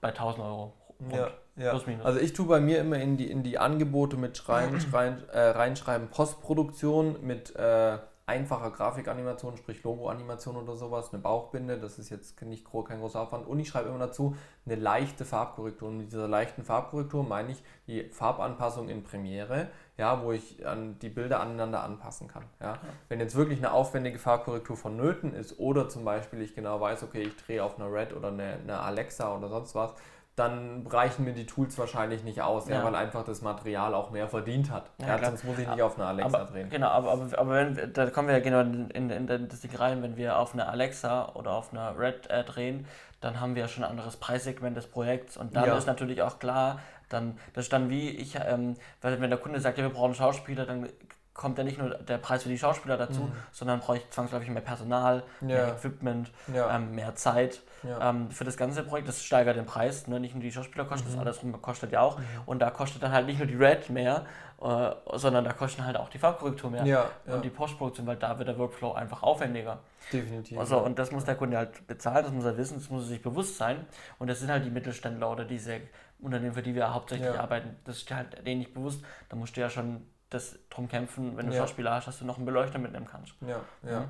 [0.00, 0.72] bei 1000 Euro.
[1.10, 1.70] Ja, ja.
[1.70, 1.84] Plus.
[2.02, 5.40] Also ich tue bei mir immer in die, in die Angebote mit schreien, schreien, äh,
[5.40, 12.40] reinschreiben Postproduktion mit äh, einfacher Grafikanimation, sprich Logo-Animation oder sowas, eine Bauchbinde, das ist jetzt
[12.42, 13.46] nicht kein großer Aufwand.
[13.46, 15.88] Und ich schreibe immer dazu eine leichte Farbkorrektur.
[15.88, 20.98] Und mit dieser leichten Farbkorrektur meine ich die Farbanpassung in Premiere ja, wo ich an
[20.98, 22.44] die Bilder aneinander anpassen kann.
[22.60, 22.78] Ja.
[23.08, 27.22] Wenn jetzt wirklich eine aufwendige Farbkorrektur vonnöten ist oder zum Beispiel ich genau weiß, okay,
[27.22, 29.94] ich drehe auf einer Red oder eine, eine Alexa oder sonst was,
[30.36, 32.76] dann reichen mir die Tools wahrscheinlich nicht aus, ja.
[32.76, 34.90] ja weil einfach das Material auch mehr verdient hat.
[35.00, 36.70] Ja, sonst muss ich nicht auf eine Alexa aber, drehen.
[36.70, 39.74] Genau, aber, aber, aber wenn, da kommen wir ja genau in, in, in das Ding
[39.76, 42.86] rein, wenn wir auf eine Alexa oder auf eine Red äh, drehen,
[43.20, 46.38] dann haben wir ja schon ein anderes Preissegment des Projekts und dann ist natürlich auch
[46.38, 50.14] klar, dann, das ist dann wie ich, ähm, wenn der Kunde sagt, ja, wir brauchen
[50.14, 50.88] Schauspieler, dann
[51.34, 53.32] kommt ja nicht nur der Preis für die Schauspieler dazu, mhm.
[53.50, 55.46] sondern brauche ich zwangsläufig mehr Personal, ja.
[55.46, 56.76] mehr Equipment, ja.
[56.76, 58.10] ähm, mehr Zeit ja.
[58.10, 59.08] ähm, für das ganze Projekt.
[59.08, 60.20] Das steigert den Preis, ne?
[60.20, 61.12] nicht nur die Schauspieler kosten, mhm.
[61.12, 62.18] das alles rum kostet ja auch.
[62.18, 62.24] Mhm.
[62.46, 64.26] Und da kostet dann halt nicht nur die Red mehr,
[64.62, 68.48] äh, sondern da kosten halt auch die Farbkorrektur mehr und die Postproduktion, weil da wird
[68.48, 69.80] der Workflow einfach aufwendiger.
[70.12, 70.56] Definitiv.
[70.58, 73.08] Also, und das muss der Kunde halt bezahlen, das muss er wissen, das muss er
[73.08, 73.86] sich bewusst sein.
[74.20, 75.80] Und das sind halt die Mittelständler oder diese
[76.20, 77.76] Unternehmen, für die wir hauptsächlich arbeiten.
[77.84, 79.04] Das ist halt denen nicht bewusst.
[79.28, 81.60] Da musst du ja schon das drum kämpfen, wenn du ja.
[81.60, 83.34] Schauspieler hast, dass du noch einen Beleuchter mitnehmen kannst.
[83.40, 84.00] Ja, ja.
[84.00, 84.08] Mhm.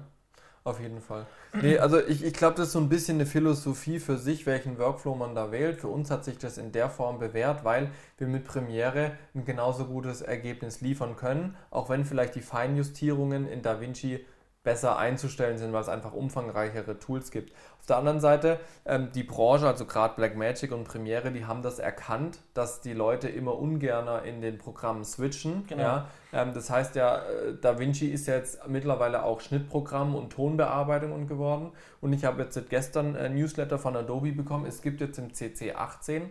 [0.64, 1.26] Auf jeden Fall.
[1.52, 4.78] Nee, also ich, ich glaube, das ist so ein bisschen eine Philosophie für sich, welchen
[4.78, 5.78] Workflow man da wählt.
[5.78, 9.84] Für uns hat sich das in der Form bewährt, weil wir mit Premiere ein genauso
[9.84, 14.24] gutes Ergebnis liefern können, auch wenn vielleicht die Feinjustierungen in DaVinci
[14.64, 17.52] besser einzustellen sind, weil es einfach umfangreichere Tools gibt.
[17.78, 21.78] Auf der anderen Seite, ähm, die Branche, also gerade Blackmagic und Premiere, die haben das
[21.78, 25.66] erkannt, dass die Leute immer ungerner in den Programmen switchen.
[25.66, 25.82] Genau.
[25.82, 26.08] Ja?
[26.32, 31.72] Ähm, das heißt ja, äh, DaVinci ist jetzt mittlerweile auch Schnittprogramm und Tonbearbeitung und geworden.
[32.00, 34.64] Und ich habe jetzt gestern ein Newsletter von Adobe bekommen.
[34.64, 36.30] Es gibt jetzt im CC18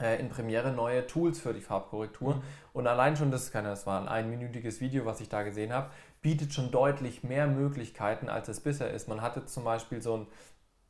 [0.00, 2.36] äh, in Premiere neue Tools für die Farbkorrektur.
[2.36, 2.42] Mhm.
[2.72, 5.90] Und allein schon das, das war ein einminütiges Video, was ich da gesehen habe,
[6.22, 9.08] bietet schon deutlich mehr Möglichkeiten, als es bisher ist.
[9.08, 10.26] Man hatte zum Beispiel so ein,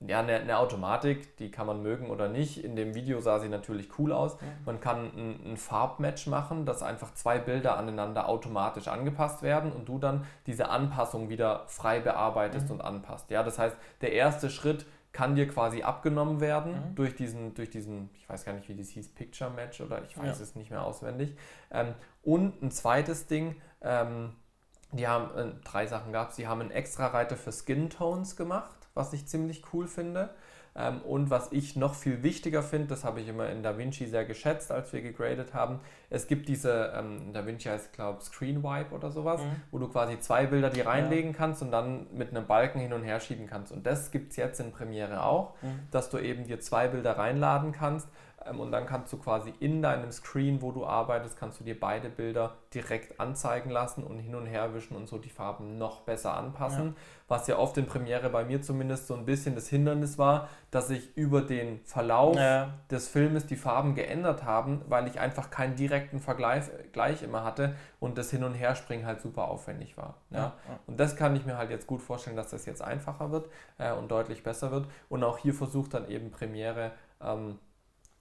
[0.08, 2.64] ja, eine, eine, Automatik, die kann man mögen oder nicht.
[2.64, 4.38] In dem Video sah sie natürlich cool aus.
[4.64, 9.88] Man kann ein, ein, Farbmatch machen, dass einfach zwei Bilder aneinander automatisch angepasst werden und
[9.88, 12.76] du dann diese Anpassung wieder frei bearbeitest mhm.
[12.76, 13.30] und anpasst.
[13.30, 16.94] Ja, das heißt, der erste Schritt kann dir quasi abgenommen werden mhm.
[16.94, 20.16] durch, diesen, durch diesen, ich weiß gar nicht, wie das hieß, Picture Match oder ich
[20.16, 20.42] weiß ja.
[20.42, 21.36] es nicht mehr auswendig.
[21.71, 24.34] Ähm, und ein zweites Ding, ähm,
[24.92, 28.36] die haben, äh, drei Sachen gab es, die haben einen extra Reiter für Skin Tones
[28.36, 30.30] gemacht, was ich ziemlich cool finde.
[30.76, 34.24] Ähm, und was ich noch viel wichtiger finde, das habe ich immer in DaVinci sehr
[34.24, 35.80] geschätzt, als wir gegradet haben.
[36.10, 39.62] Es gibt diese, ähm, DaVinci heißt, glaube ich, Screen Wipe oder sowas, mhm.
[39.72, 41.36] wo du quasi zwei Bilder die reinlegen ja.
[41.36, 43.72] kannst und dann mit einem Balken hin und her schieben kannst.
[43.72, 45.80] Und das gibt es jetzt in Premiere auch, mhm.
[45.90, 48.08] dass du eben dir zwei Bilder reinladen kannst
[48.58, 52.08] und dann kannst du quasi in deinem Screen, wo du arbeitest, kannst du dir beide
[52.08, 56.34] Bilder direkt anzeigen lassen und hin und her wischen und so die Farben noch besser
[56.34, 56.86] anpassen.
[56.86, 56.94] Ja.
[57.28, 60.88] Was ja oft in Premiere bei mir zumindest so ein bisschen das Hindernis war, dass
[60.88, 62.72] ich über den Verlauf ja.
[62.90, 67.74] des Filmes die Farben geändert haben, weil ich einfach keinen direkten Vergleich gleich immer hatte
[67.98, 70.14] und das Hin- und Herspringen halt super aufwendig war.
[70.30, 70.38] Ja.
[70.38, 70.52] ja.
[70.86, 73.92] Und das kann ich mir halt jetzt gut vorstellen, dass das jetzt einfacher wird äh,
[73.92, 74.86] und deutlich besser wird.
[75.10, 77.58] Und auch hier versucht dann eben Premiere ähm,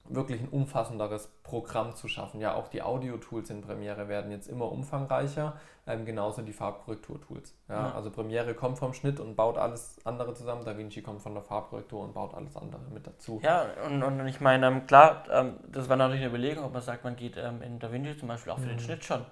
[0.10, 2.42] wirklich ein umfassenderes Programm zu schaffen.
[2.42, 7.56] Ja, auch die Audio-Tools in Premiere werden jetzt immer umfangreicher, ähm, genauso die Farbkorrektur-Tools.
[7.70, 11.34] Ja, ja, Also Premiere kommt vom Schnitt und baut alles andere zusammen, DaVinci kommt von
[11.34, 13.40] der Farbkorrektur und baut alles andere mit dazu.
[13.44, 16.82] Ja, und, und ich meine, ähm, klar, ähm, das war natürlich eine Überlegung, ob man
[16.82, 18.70] sagt, man geht ähm, in DaVinci zum Beispiel auch für mhm.
[18.70, 19.26] den Schnitt schon.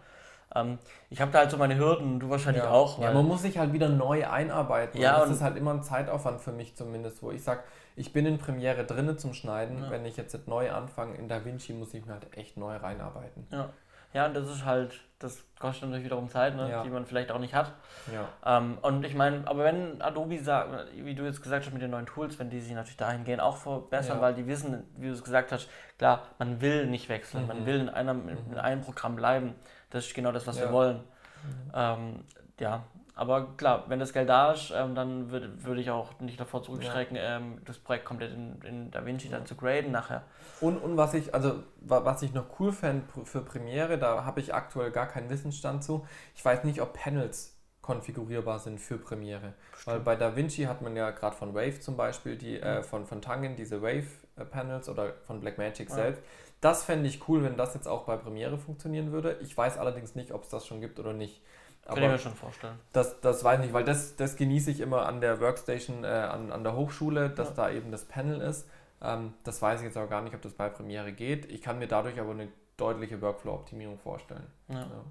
[0.55, 0.79] Ähm,
[1.09, 2.69] ich habe da halt so meine Hürden, du wahrscheinlich ja.
[2.69, 2.99] auch.
[3.01, 4.99] Ja, man muss sich halt wieder neu einarbeiten.
[4.99, 7.61] Ja, das ist halt immer ein Zeitaufwand für mich zumindest, wo ich sage,
[7.95, 9.83] ich bin in Premiere drinne zum Schneiden.
[9.83, 9.91] Ja.
[9.91, 13.47] Wenn ich jetzt neu anfange in DaVinci, muss ich mir halt echt neu reinarbeiten.
[13.51, 13.69] Ja.
[14.13, 16.83] Ja, und das ist halt, das kostet natürlich wiederum Zeit, ne, ja.
[16.83, 17.73] die man vielleicht auch nicht hat.
[18.11, 18.57] Ja.
[18.57, 21.91] Ähm, und ich meine, aber wenn Adobe sagt, wie du jetzt gesagt hast mit den
[21.91, 24.21] neuen Tools, wenn die sich natürlich dahingehend auch verbessern, ja.
[24.21, 27.47] weil die wissen, wie du es gesagt hast, klar, man will nicht wechseln, mhm.
[27.47, 28.37] man will in einem, mhm.
[28.51, 29.55] in einem Programm bleiben.
[29.89, 30.97] Das ist genau das, was wir wollen.
[30.97, 31.71] Mhm.
[31.73, 32.19] Ähm,
[32.59, 32.83] ja,
[33.17, 36.61] aber klar, wenn das Geld da ist, ähm, dann würde würd ich auch nicht davor
[36.61, 37.37] zurückstrecken, ja.
[37.37, 39.37] ähm, das Projekt komplett in, in DaVinci ja.
[39.37, 40.21] dann zu graden nachher.
[40.61, 44.53] Und, und was ich, also was ich noch cool fände für Premiere, da habe ich
[44.53, 46.05] aktuell gar keinen Wissensstand zu.
[46.35, 49.53] Ich weiß nicht, ob Panels konfigurierbar sind für Premiere.
[49.71, 49.95] Bestimmt.
[49.95, 53.21] Weil bei DaVinci hat man ja gerade von Wave zum Beispiel, die, äh, von, von
[53.21, 55.95] Tangen, diese Wave-Panels oder von Blackmagic ja.
[55.95, 56.21] selbst.
[56.61, 59.37] Das fände ich cool, wenn das jetzt auch bei Premiere funktionieren würde.
[59.41, 61.41] Ich weiß allerdings nicht, ob es das schon gibt oder nicht.
[61.85, 62.77] Kann ich mir schon vorstellen.
[62.91, 66.07] Das, das weiß ich nicht, weil das, das genieße ich immer an der Workstation, äh,
[66.07, 67.55] an, an der Hochschule, dass ja.
[67.55, 68.67] da eben das Panel ist.
[69.01, 71.49] Ähm, das weiß ich jetzt aber gar nicht, ob das bei Premiere geht.
[71.49, 74.47] Ich kann mir dadurch aber eine deutliche Workflow-Optimierung vorstellen.
[74.67, 75.03] Ja, ja.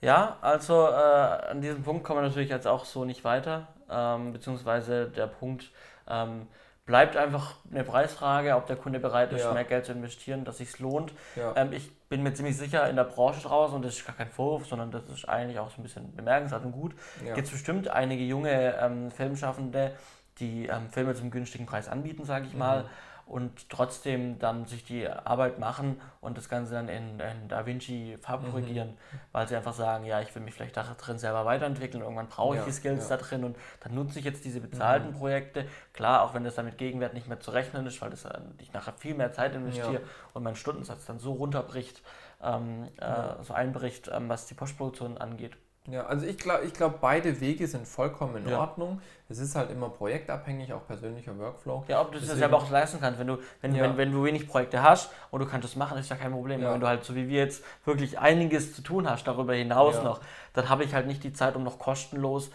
[0.00, 3.68] ja also äh, an diesem Punkt kommen wir natürlich jetzt auch so nicht weiter.
[3.90, 5.70] Ähm, beziehungsweise der Punkt,
[6.08, 6.46] ähm,
[6.86, 9.52] bleibt einfach eine Preisfrage, ob der Kunde bereit ist, Ja.
[9.54, 11.12] mehr Geld zu investieren, dass sich lohnt.
[11.34, 11.54] Ja.
[11.56, 14.28] Ähm, ich bin mir ziemlich sicher in der Branche draußen, und das ist gar kein
[14.28, 16.94] Vorwurf, sondern das ist eigentlich auch so ein bisschen bemerkenswert und gut,
[17.24, 17.34] Ja.
[17.34, 19.92] gibt es bestimmt einige junge ähm, Filmschaffende,
[20.40, 22.84] die ähm, Filme zum günstigen Preis anbieten, sage ich mal,
[23.26, 28.98] und trotzdem dann sich die Arbeit machen und das Ganze dann in, in DaVinci farbkorrigieren,
[29.32, 32.54] weil sie einfach sagen, ja, ich will mich vielleicht da drin selber weiterentwickeln, irgendwann brauche
[32.56, 33.16] ich Ja, die Skills ja.
[33.16, 35.66] da drin und dann nutze ich jetzt diese bezahlten Projekte.
[35.92, 38.38] Klar, auch wenn das dann mit Gegenwert nicht mehr zu rechnen ist, weil das, äh,
[38.58, 40.00] ich nachher viel mehr Zeit investiere Ja.
[40.34, 42.02] und mein Stundensatz dann so runterbricht,
[42.42, 45.56] ähm, äh, so einbricht, ähm, was die Postproduktion angeht.
[45.90, 48.58] Ja, also ich glaube, ich glaub, beide Wege sind vollkommen in Ja.
[48.60, 49.02] Ordnung.
[49.28, 51.84] Es ist halt immer projektabhängig, auch persönlicher Workflow.
[51.88, 53.18] Ja, ob du das Deswegen- selber auch leisten kannst.
[53.20, 53.82] Wenn du, wenn, Ja.
[53.82, 56.62] wenn, wenn du wenig Projekte hast und du kannst das machen, ist ja kein Problem.
[56.62, 56.72] Ja.
[56.72, 60.20] Wenn du halt so wie wir jetzt wirklich einiges zu tun hast, darüber hinaus noch,
[60.54, 62.50] dann habe ich halt nicht die Zeit, um noch kostenlos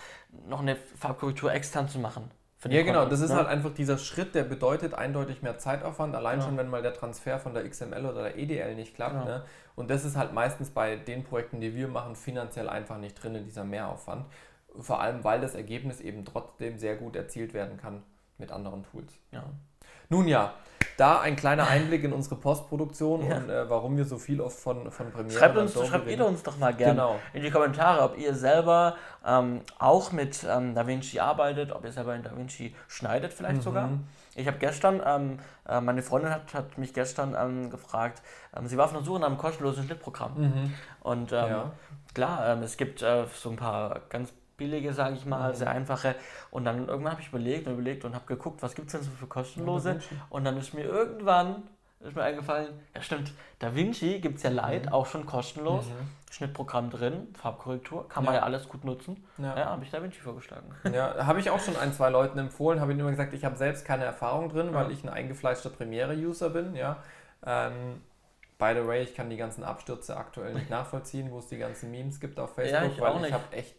[0.48, 2.32] noch eine Farbkorrektur extern zu machen.
[2.68, 3.38] Ja, genau, das ist ne?
[3.38, 6.46] halt einfach dieser Schritt, der bedeutet eindeutig mehr Zeitaufwand, allein Ja.
[6.46, 9.14] schon, wenn mal der Transfer von der XML oder der EDL nicht klappt.
[9.14, 9.26] Genau.
[9.26, 9.44] Ne?
[9.76, 13.36] Und das ist halt meistens bei den Projekten, die wir machen, finanziell einfach nicht drin,
[13.36, 14.26] in dieser Mehraufwand.
[14.78, 18.04] Vor allem, weil das Ergebnis eben trotzdem sehr gut erzielt werden kann
[18.38, 19.14] mit anderen Tools.
[19.32, 19.44] Ja.
[20.10, 20.54] Nun ja,
[21.00, 23.38] da ein kleiner Einblick in unsere Postproduktion Ja.
[23.38, 26.22] und äh, warum wir so viel oft von, von Premiere Schreibt uns, schreibt ihr reden.
[26.24, 27.16] uns doch mal gerne Genau.
[27.34, 32.16] in die Kommentare, ob ihr selber ähm, auch mit ähm, DaVinci arbeitet, ob ihr selber
[32.16, 33.62] in DaVinci schneidet vielleicht Mhm.
[33.62, 33.90] sogar.
[34.36, 38.22] Ich habe gestern, ähm, äh, meine Freundin hat, hat mich gestern ähm, gefragt,
[38.56, 40.34] ähm, sie war auf der Suche nach einem kostenlosen Schnittprogramm.
[40.38, 40.74] Mhm.
[41.02, 41.72] Und ähm, Ja.
[42.14, 45.56] klar, ähm, es gibt äh, so ein paar ganz billige, sage ich mal, Mhm.
[45.56, 46.14] sehr einfache.
[46.52, 49.02] Und dann irgendwann habe ich überlegt und überlegt und habe geguckt, was gibt es denn
[49.02, 50.00] so für kostenlose.
[50.30, 51.64] Und dann ist mir irgendwann
[52.02, 55.86] ist mir eingefallen, ja stimmt, DaVinci gibt es ja Light, auch schon kostenlos.
[55.88, 56.10] Mhm.
[56.32, 58.40] Schnittprogramm drin, Farbkorrektur, kann man Ja.
[58.42, 59.26] ja alles gut nutzen.
[59.38, 59.58] Ja.
[59.58, 60.72] Ja, habe ich DaVinci vorgeschlagen.
[60.94, 63.58] Ja, habe ich auch schon ein, zwei Leuten empfohlen, habe ihnen immer gesagt, ich habe
[63.58, 66.98] selbst keine Erfahrung drin, weil ich ein eingefleischter Premiere-User bin, ja.
[67.46, 68.02] Ähm,
[68.58, 71.92] by the way, ich kann die ganzen Abstürze aktuell nicht nachvollziehen, wo es die ganzen
[71.92, 73.76] Memes gibt auf Facebook, Ja, ich weil ich habe echt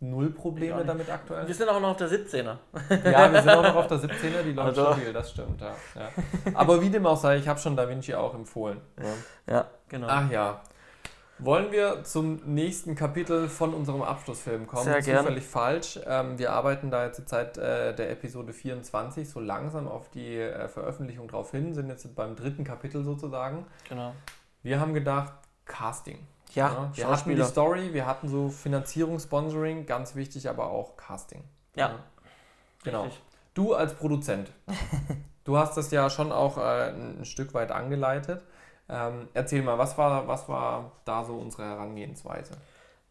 [0.00, 1.46] null Probleme damit aktuell.
[1.46, 2.56] Wir sind auch noch auf der 17er.
[3.04, 5.74] Ja, wir sind auch noch auf der 17er, die läuft Also- stabil, das stimmt, ja.
[5.94, 6.08] ja.
[6.54, 8.80] Aber wie dem auch sei, ich habe schon DaVinci auch empfohlen.
[9.46, 10.06] Ja, genau.
[10.08, 10.62] Ach ja.
[11.42, 14.84] Wollen wir zum nächsten Kapitel von unserem Abschlussfilm kommen?
[14.84, 15.20] Sehr gern.
[15.24, 15.98] Zufällig falsch.
[16.06, 20.36] Ähm, wir arbeiten da jetzt zur Zeit äh, der Episode 24 so langsam auf die
[20.36, 23.66] äh, Veröffentlichung drauf hin, sind jetzt beim dritten Kapitel sozusagen.
[23.88, 24.12] genau.
[24.62, 25.32] Wir haben gedacht,
[25.64, 26.26] Casting.
[26.54, 27.42] Ja, wir hatten die.
[27.44, 31.44] Story, wir hatten so Finanzierung, Sponsoring, ganz wichtig, aber auch Casting.
[31.74, 31.96] Ja,
[32.82, 33.04] Genau.
[33.04, 33.22] richtig.
[33.54, 34.50] Du als Produzent,
[35.44, 38.42] du hast das ja schon auch äh, ein, ein Stück weit angeleitet.
[38.88, 42.54] Ähm, erzähl mal, was war, was war da so unsere Herangehensweise?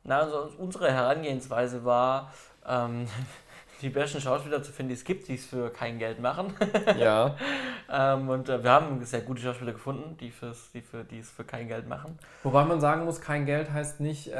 [0.04, 2.32] Na, also unsere Herangehensweise war,
[2.67, 3.08] ähm,
[3.81, 6.53] die besten Schauspieler zu finden, die es gibt, die es für kein Geld machen.
[6.97, 7.35] Ja.
[7.91, 11.29] ähm, und äh, wir haben sehr gute Schauspieler gefunden, die, fürs, die, für, die es
[11.29, 12.17] für kein Geld machen.
[12.43, 14.33] Wobei man sagen muss, kein Geld heißt nicht, äh,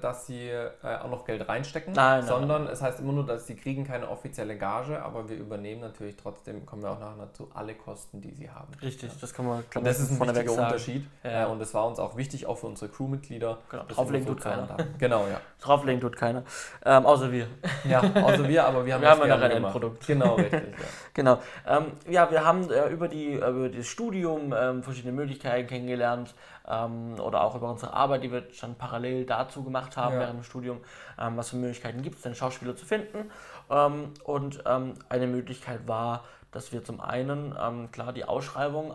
[0.00, 3.46] dass sie äh, auch noch Geld reinstecken, Nein, nein, sondern es heißt immer nur, dass
[3.46, 7.50] sie kriegen keine offizielle Gage, aber wir übernehmen natürlich trotzdem, kommen wir auch nachher dazu,
[7.54, 8.72] alle Kosten, die sie haben.
[8.82, 10.66] Richtig, das kann man Und das ist ein wichtiger sagen.
[10.66, 11.44] Unterschied Ja.
[11.44, 13.58] äh, und es war uns auch wichtig, auch für unsere Crewmitglieder.
[13.70, 14.62] Genau, drauflegen tut keiner.
[14.62, 14.94] handhaben.
[14.98, 15.40] Genau, ja.
[15.60, 16.42] Drauflegen tut keiner.
[16.84, 17.46] Ähm, außer wir.
[17.88, 19.50] Ja, außer wir, aber wir haben Wir das haben nachher ein.
[19.64, 20.06] Endprodukt.
[20.06, 20.62] Genau, richtig.
[20.78, 20.84] Ja.
[21.14, 21.38] Genau.
[21.66, 26.34] Ähm, ja, wir haben äh, über, die, über das Studium ähm, verschiedene Möglichkeiten kennengelernt
[26.68, 30.20] ähm, oder auch über unsere Arbeit, die wir schon parallel dazu gemacht haben Ja.
[30.20, 30.78] während dem Studium.
[31.20, 33.30] Ähm, was für Möglichkeiten gibt es denn, Schauspieler zu finden?
[33.70, 37.52] Ähm, und ähm, eine Möglichkeit war, dass wir zum einen,
[37.90, 38.94] klar, die Ausschreibung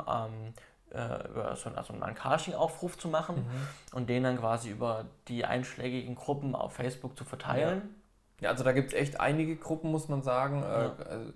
[0.91, 3.97] äh, über so, also einen Casting-Aufruf zu machen Mhm.
[3.97, 7.95] und den dann quasi über die einschlägigen Gruppen auf Facebook zu verteilen.
[8.41, 10.63] Ja, also da gibt es echt einige Gruppen, muss man sagen.
[10.63, 10.95] Äh, Ja.
[11.09, 11.31] also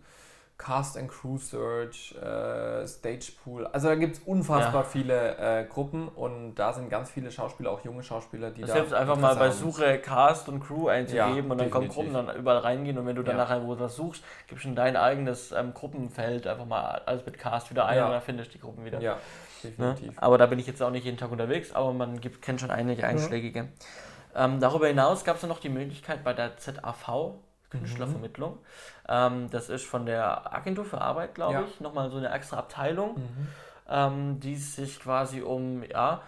[0.56, 3.66] Cast and Crew Search, äh, Stage Pool.
[3.68, 4.88] Also da gibt es unfassbar Ja.
[4.88, 8.76] viele äh, Gruppen und da sind ganz viele Schauspieler, auch junge Schauspieler, die Das da.
[8.78, 9.50] hilft einfach mal bei.
[9.50, 11.96] Suche Cast und Crew einzugeben Ja, und dann kommen definitiv.
[12.14, 13.44] Gruppen dann überall reingehen und wenn du dann Ja.
[13.44, 17.70] nachher wo was suchst, gibst in dein eigenes ähm, Gruppenfeld einfach mal alles mit Cast
[17.72, 19.02] wieder ein und dann findest du die Gruppen wieder.
[19.02, 19.96] Ja, Ne?
[19.96, 20.14] definitiv.
[20.22, 22.70] Aber da bin ich jetzt auch nicht jeden Tag unterwegs, aber man gibt, kennt schon
[22.72, 23.68] einige einschlägige.
[24.36, 27.34] Ähm, darüber hinaus gab es noch die Möglichkeit bei der ZAV,
[27.70, 28.58] Künstlervermittlung.
[29.10, 31.64] Ähm, das ist von der Agentur für Arbeit, glaube Ja.
[31.68, 33.48] ich, nochmal so eine extra Abteilung Mhm.
[33.90, 36.22] ähm, die sich quasi um, ja,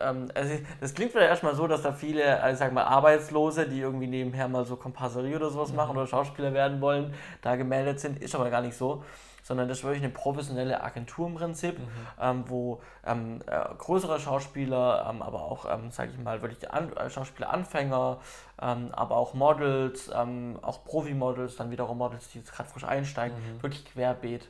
[0.00, 3.80] ähm, also das klingt vielleicht erstmal so, dass da viele, also sag mal, Arbeitslose, die
[3.80, 7.12] irgendwie nebenher mal so Komparserie oder sowas machen oder Schauspieler werden wollen,
[7.42, 9.02] da gemeldet sind, ist aber gar nicht so,
[9.48, 11.84] sondern das ist wirklich eine professionelle Agentur im Prinzip, Mhm.
[12.20, 16.92] ähm, wo ähm, äh, größere Schauspieler, ähm, aber auch, ähm, sage ich mal, wirklich An
[16.92, 18.18] äh, Schauspieler-Anfänger,
[18.60, 23.36] ähm, aber auch Models, ähm, auch Profi-Models, dann wiederum Models, die jetzt gerade frisch einsteigen,
[23.38, 23.62] Mhm.
[23.62, 24.46] wirklich querbeet.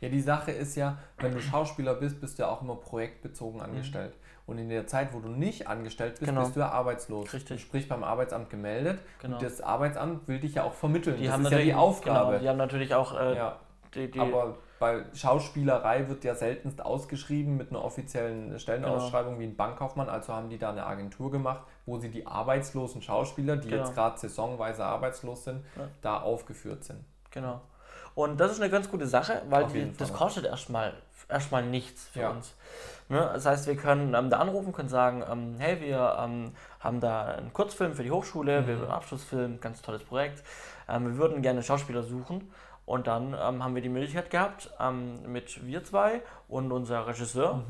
[0.00, 3.60] Ja, die Sache ist ja, wenn du Schauspieler bist, bist du ja auch immer projektbezogen
[3.60, 4.14] angestellt.
[4.46, 6.36] Und in der Zeit, wo du nicht angestellt bist, Mhm.
[6.36, 6.42] Genau.
[6.42, 7.32] bist du ja arbeitslos.
[7.34, 7.60] Richtig.
[7.62, 9.00] Sprich beim Arbeitsamt gemeldet.
[9.20, 9.34] Genau.
[9.38, 11.16] Und das Arbeitsamt will dich ja auch vermitteln.
[11.16, 12.26] Die das haben ist ja die Aufgabe.
[12.28, 13.56] Genau, die haben natürlich auch äh, ja.
[13.96, 19.40] Die, die Aber bei Schauspielerei wird ja seltenst ausgeschrieben mit einer offiziellen Stellenausschreibung Genau.
[19.40, 20.08] wie ein Bankkaufmann.
[20.08, 23.84] Also haben die da eine Agentur gemacht, wo sie die arbeitslosen Schauspieler, die Genau.
[23.84, 25.88] jetzt gerade saisonweise arbeitslos sind, Ja.
[26.02, 27.04] da aufgeführt sind.
[27.30, 27.60] Genau.
[28.14, 30.94] Und das ist eine ganz gute Sache, weil die, das kostet erstmal
[31.28, 32.30] erstmal nichts für Ja.
[32.30, 32.54] uns.
[33.08, 33.18] Ne?
[33.34, 37.24] Das heißt, wir können ähm, da anrufen, können sagen, ähm, hey, wir ähm, haben da
[37.24, 38.66] einen Kurzfilm für die Hochschule, Mhm.
[38.66, 40.42] wir haben einen Abschlussfilm, ganz tolles Projekt.
[40.88, 42.48] Ähm, wir würden gerne Schauspieler suchen.
[42.86, 47.62] Und dann ähm, haben wir die Möglichkeit gehabt, ähm, mit wir zwei und unser Regisseur,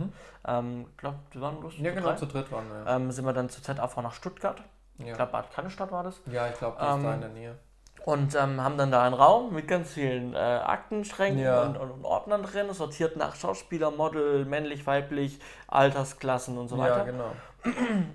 [0.46, 1.84] ähm, ich glaube, wir waren bloß Mhm.
[1.86, 2.84] Ja, zu genau, drei, zu dritt waren wir.
[2.84, 4.62] Ja, ähm, sind wir dann zur ZAV nach Stuttgart.
[4.98, 5.14] Ich ja.
[5.16, 6.20] glaube, Bad Cannestatt war das.
[6.30, 7.58] ja ich glaube, ähm, ist da in der Nähe.
[8.04, 11.62] Und ähm, haben dann da einen Raum mit ganz vielen äh, Aktenschränken Ja.
[11.62, 16.82] und, und, und Ordnern drin, sortiert nach Schauspieler, Model, männlich, weiblich, Altersklassen und so Ja,
[16.82, 17.04] weiter.
[17.04, 17.32] genau.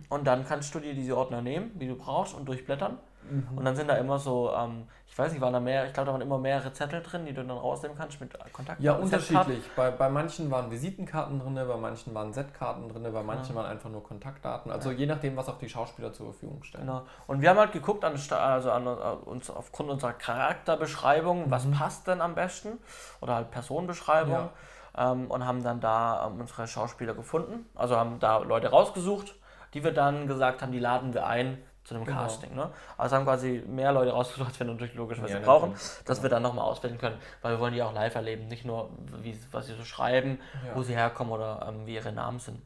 [0.10, 3.00] Und dann kannst du dir diese Ordner nehmen, wie du brauchst, und durchblättern.
[3.30, 3.58] Mhm.
[3.58, 6.08] Und dann sind da immer so, ähm, ich weiß nicht, waren da mehr, ich glaube,
[6.08, 8.84] da waren immer mehrere Zettel drin, die du dann rausnehmen kannst mit Kontakten.
[8.84, 9.64] Ja, unterschiedlich.
[9.76, 13.90] Bei, bei manchen waren Visitenkarten drin, bei manchen waren Z-Karten drin, bei manchen waren einfach
[13.90, 14.72] nur Kontaktdaten.
[14.72, 16.86] Also je nachdem, was auch die Schauspieler zur Verfügung stellen.
[16.86, 17.04] Genau.
[17.28, 18.90] Und wir haben halt geguckt, an, also an äh,
[19.30, 22.78] uns aufgrund unserer Charakterbeschreibung, was passt denn am besten
[23.20, 24.50] oder halt Personenbeschreibung
[24.98, 27.66] ähm, und haben dann da ähm, unsere Schauspieler gefunden.
[27.76, 29.36] Also haben da Leute rausgesucht,
[29.74, 32.22] die wir dann gesagt haben, die laden wir ein zu einem Genau.
[32.22, 32.54] Casting.
[32.56, 32.70] Ne?
[32.98, 36.04] Also haben quasi mehr Leute rausgesucht, als wir natürlich logischerweise Ja, brauchen, natürlich.
[36.06, 38.90] dass wir dann nochmal auswählen können, weil wir wollen die auch live erleben, nicht nur,
[39.22, 40.76] wie, was sie so schreiben, Ja.
[40.76, 42.62] wo sie herkommen oder ähm, wie ihre Namen sind.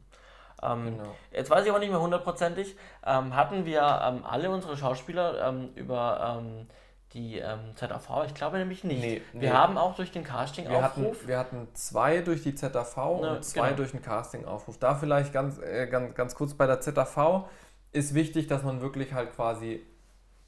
[0.62, 1.14] Ähm, Genau.
[1.32, 2.76] Jetzt weiß ich auch nicht mehr hundertprozentig.
[3.04, 6.66] Ähm, hatten wir ähm, alle unsere Schauspieler ähm, über ähm,
[7.12, 7.42] die
[7.76, 8.24] ZAV?
[8.26, 9.00] Ich glaube nämlich nicht.
[9.00, 9.56] Nee, Wir nee.
[9.56, 11.26] haben auch durch den Wir Casting-Aufruf.
[11.26, 13.76] wir hatten zwei durch die ZAV Ja, und zwei genau.
[13.76, 14.78] durch den Casting-Aufruf.
[14.78, 17.44] Da vielleicht ganz, äh, ganz, ganz kurz bei der ZAV
[17.96, 19.84] ist wichtig, dass man wirklich halt quasi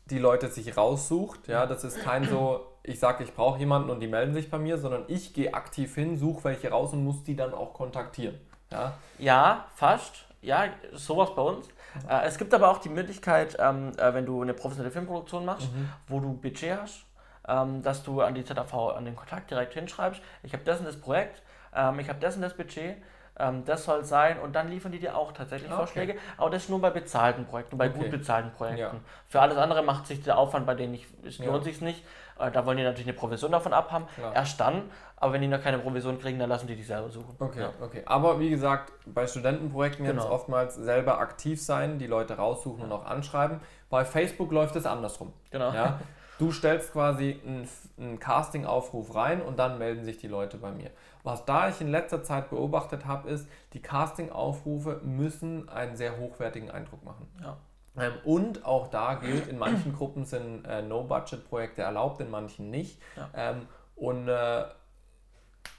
[0.06, 1.48] die Leute sich raussucht.
[1.48, 4.58] Ja, das ist kein so, ich sage, ich brauche jemanden und die melden sich bei
[4.58, 8.38] mir, sondern ich gehe aktiv hin, suche welche raus und muss die dann auch kontaktieren.
[8.70, 10.24] Ja, Ja, fast.
[10.40, 11.66] Ja, sowas bei uns.
[12.08, 15.72] Äh, es gibt aber auch die Möglichkeit, ähm, äh, wenn du eine professionelle Filmproduktion machst,
[15.74, 15.88] Mhm.
[16.06, 17.04] wo du Budget hast,
[17.48, 20.84] ähm, dass du an die ZAV, an den Kontakt direkt hinschreibst, ich habe das und
[20.86, 21.42] das Projekt,
[21.74, 22.96] ähm, ich habe das und das Budget,
[23.38, 25.84] ähm, das soll sein und dann liefern die dir auch tatsächlich Ah, okay.
[25.84, 27.98] Vorschläge, aber das ist nur bei bezahlten Projekten, bei Okay.
[27.98, 28.96] gut bezahlten Projekten.
[28.96, 29.00] Ja.
[29.28, 31.46] Für alles andere macht sich der Aufwand bei denen nicht, es Ja.
[31.46, 32.04] lohnt sich nicht,
[32.38, 34.34] äh, da wollen die natürlich eine Provision davon abhaben, Klar.
[34.34, 37.34] erst dann, aber wenn die noch keine Provision kriegen, dann lassen die die selber suchen.
[37.38, 37.70] Okay, Ja.
[37.80, 38.02] okay.
[38.06, 40.30] Aber wie gesagt, bei Studentenprojekten jetzt Genau.
[40.30, 43.60] oftmals selber aktiv sein, die Leute raussuchen und auch anschreiben.
[43.90, 45.32] Bei Facebook läuft es andersrum.
[45.50, 45.72] Genau.
[45.72, 45.98] Ja?
[46.38, 50.90] Du stellst quasi einen, einen Casting-Aufruf rein und dann melden sich die Leute bei mir.
[51.24, 56.70] Was da ich in letzter Zeit beobachtet habe, ist, die Casting-Aufrufe müssen einen sehr hochwertigen
[56.70, 57.28] Eindruck machen.
[57.42, 57.56] Ja.
[57.98, 63.00] Ähm, und auch da gilt, in manchen Gruppen sind äh, No-Budget-Projekte erlaubt, in manchen nicht.
[63.16, 63.28] Ja.
[63.34, 64.64] Ähm, und äh,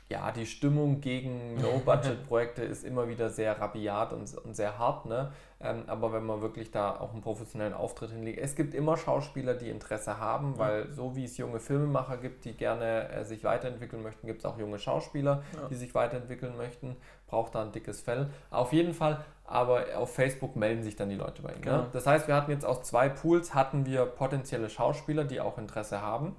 [0.10, 5.06] ja, die Stimmung gegen No-Budget-Projekte ist immer wieder sehr rabiat und, und sehr hart.
[5.06, 5.32] Ne?
[5.62, 9.54] Ähm, aber wenn man wirklich da auch einen professionellen Auftritt hinlegt, es gibt immer Schauspieler,
[9.54, 14.02] die Interesse haben, weil so wie es junge Filmemacher gibt, die gerne äh, sich weiterentwickeln
[14.02, 15.67] möchten, gibt es auch junge Schauspieler, Ja.
[15.67, 16.95] die sich weiterentwickeln möchten.
[17.28, 18.30] Braucht da ein dickes Fell.
[18.50, 21.62] Auf jeden Fall, aber auf Facebook melden sich dann die Leute bei Ihnen.
[21.62, 21.78] Genau.
[21.78, 21.88] Ne?
[21.93, 26.02] Das heißt, wir hatten jetzt aus zwei Pools, hatten wir potenzielle Schauspieler, die auch Interesse
[26.02, 26.36] haben.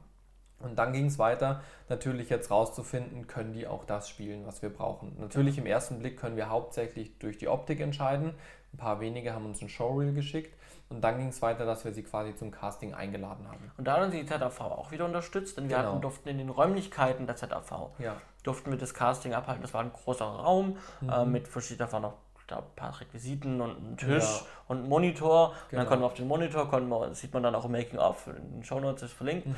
[0.61, 4.69] Und dann ging es weiter, natürlich jetzt rauszufinden, können die auch das spielen, was wir
[4.71, 5.17] brauchen.
[5.19, 8.35] Natürlich im ersten Blick können wir hauptsächlich durch die Optik entscheiden.
[8.73, 10.55] Ein paar wenige haben uns ein Showreel geschickt.
[10.91, 13.71] Und dann ging es weiter, dass wir sie quasi zum Casting eingeladen haben.
[13.79, 15.91] Und da hat uns die ZAV auch wieder unterstützt, denn wir Genau.
[15.93, 18.17] hatten, durften in den Räumlichkeiten der ZAV, Ja.
[18.43, 19.63] durften wir das Casting abhalten.
[19.63, 21.09] Das war ein großer Raum Mhm.
[21.11, 22.15] äh, mit verschiedenen, da waren noch
[22.51, 24.47] da ein paar Requisiten und ein Tisch Ja.
[24.69, 25.49] und ein Monitor.
[25.49, 25.81] Und Genau.
[25.83, 28.53] dann konnten wir auf den Monitor, konnten wir, sieht man dann auch im Making-of, in
[28.57, 29.55] den Shownotes ist verlinkt, Mhm.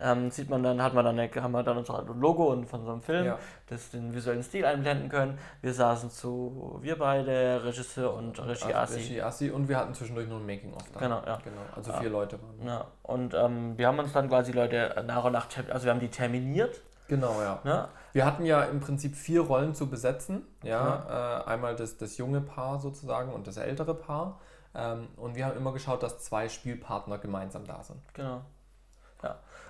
[0.00, 2.92] ähm, sieht man dann, hat man dann, haben wir dann unser Logo und von so
[2.92, 3.38] einem Film, Ja.
[3.68, 5.38] das den visuellen Stil einblenden können.
[5.62, 8.94] Wir saßen zu, wir beide, Regisseur und Regie Also Assi.
[9.00, 9.50] Regie Assi.
[9.50, 11.00] Und wir hatten zwischendurch noch ein Making-of da.
[11.00, 11.38] Genau, ja.
[11.42, 11.60] genau.
[11.74, 12.66] Also vier Leute waren.
[12.66, 16.00] Ja, und ähm, wir haben uns dann quasi Leute nach und nach, also wir haben
[16.00, 16.80] die terminiert.
[17.08, 17.60] Genau, ja.
[17.64, 17.88] Ne?
[18.12, 20.42] Wir hatten ja im Prinzip vier Rollen zu besetzen.
[20.62, 24.40] Ja, Äh, einmal das, das junge Paar sozusagen und das ältere Paar.
[24.74, 28.00] Ähm, und wir haben immer geschaut, dass zwei Spielpartner gemeinsam da sind.
[28.14, 28.42] Genau.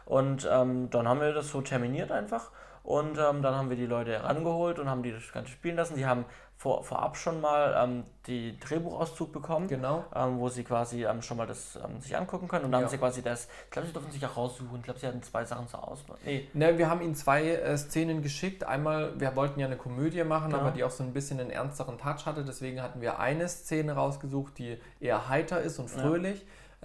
[0.06, 2.50] Und ähm, dann haben wir das so terminiert einfach.
[2.84, 5.96] Und ähm, dann haben wir die Leute herangeholt und haben die das Ganze spielen lassen.
[5.96, 6.24] Die haben
[6.56, 10.04] vor, vorab schon mal ähm, die Drehbuchauszug bekommen, Genau.
[10.14, 12.64] ähm, wo sie quasi ähm, schon mal das ähm, sich angucken können.
[12.66, 12.86] Und dann Ja.
[12.86, 14.76] haben sie quasi das, ich glaube, sie durften sich auch raussuchen.
[14.78, 16.16] Ich glaube, sie hatten zwei Sachen zur Auswahl.
[16.24, 18.62] Nee, Ne, wir haben ihnen zwei äh, Szenen geschickt.
[18.64, 20.62] Einmal, wir wollten ja eine Komödie machen, Genau.
[20.62, 22.44] aber die auch so ein bisschen einen ernsteren Touch hatte.
[22.44, 26.02] Deswegen hatten wir eine Szene rausgesucht, die eher heiter ist und Ja.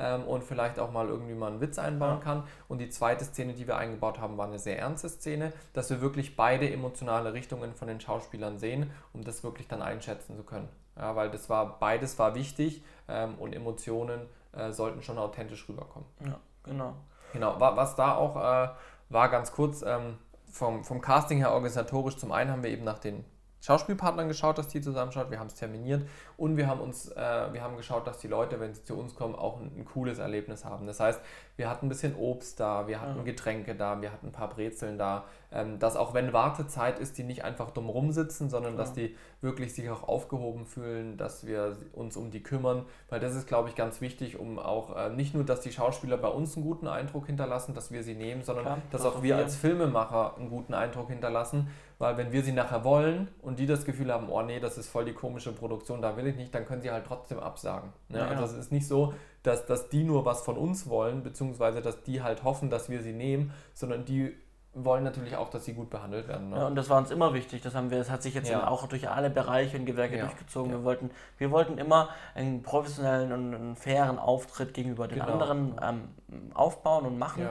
[0.01, 2.23] Ähm, und vielleicht auch mal irgendwie mal einen Witz einbauen Ja.
[2.23, 2.43] kann.
[2.67, 6.01] Und die zweite Szene, die wir eingebaut haben, war eine sehr ernste Szene, dass wir
[6.01, 10.67] wirklich beide emotionale Richtungen von den Schauspielern sehen, um das wirklich dann einschätzen zu können.
[10.97, 14.21] Ja, weil das war, beides war wichtig ähm, und Emotionen
[14.53, 16.07] äh, sollten schon authentisch rüberkommen.
[16.25, 16.93] ja, genau.
[17.33, 18.69] Genau, wa- was da auch äh,
[19.09, 20.17] war, ganz kurz, ähm,
[20.51, 23.23] vom, vom Casting her organisatorisch, zum einen haben wir eben nach den
[23.61, 26.03] Schauspielpartnern geschaut, dass die zusammenschaut, wir haben es terminiert
[26.41, 29.13] und wir haben uns, äh, wir haben geschaut, dass die Leute, wenn sie zu uns
[29.15, 30.87] kommen, auch ein, ein cooles Erlebnis haben.
[30.87, 31.21] Das heißt,
[31.55, 33.23] wir hatten ein bisschen Obst da, wir hatten Ja.
[33.23, 37.23] Getränke da, wir hatten ein paar Brezeln da, ähm, dass auch wenn Wartezeit ist, die
[37.23, 38.95] nicht einfach dumm rumsitzen, sondern dass Ja.
[39.03, 43.47] die wirklich sich auch aufgehoben fühlen, dass wir uns um die kümmern, weil das ist,
[43.47, 46.65] glaube ich, ganz wichtig, um auch äh, nicht nur, dass die Schauspieler bei uns einen
[46.65, 49.35] guten Eindruck hinterlassen, dass wir sie nehmen, sondern Klar, dass das auch wir.
[49.37, 51.67] als Filmemacher einen guten Eindruck hinterlassen,
[51.99, 54.89] weil wenn wir sie nachher wollen und die das Gefühl haben, oh nee, das ist
[54.89, 57.91] voll die komische Produktion, da will ich nicht, dann können sie halt trotzdem absagen.
[58.09, 58.19] Ne?
[58.19, 59.13] Ja, Also es ist nicht so,
[59.43, 63.01] dass, dass die nur was von uns wollen, beziehungsweise dass die halt hoffen, dass wir
[63.01, 64.35] sie nehmen, sondern die
[64.73, 66.49] wollen natürlich auch, dass sie gut behandelt werden.
[66.49, 66.55] Ne?
[66.55, 67.61] Ja, und das war uns immer wichtig.
[67.61, 68.69] Das haben wir, das hat sich jetzt Ja.
[68.69, 70.71] auch durch alle Bereiche und Gewerke Ja, durchgezogen.
[70.71, 75.33] Wir wollten, wir wollten immer einen professionellen und einen fairen Auftritt gegenüber den Genau.
[75.33, 77.49] anderen ähm, aufbauen und machen,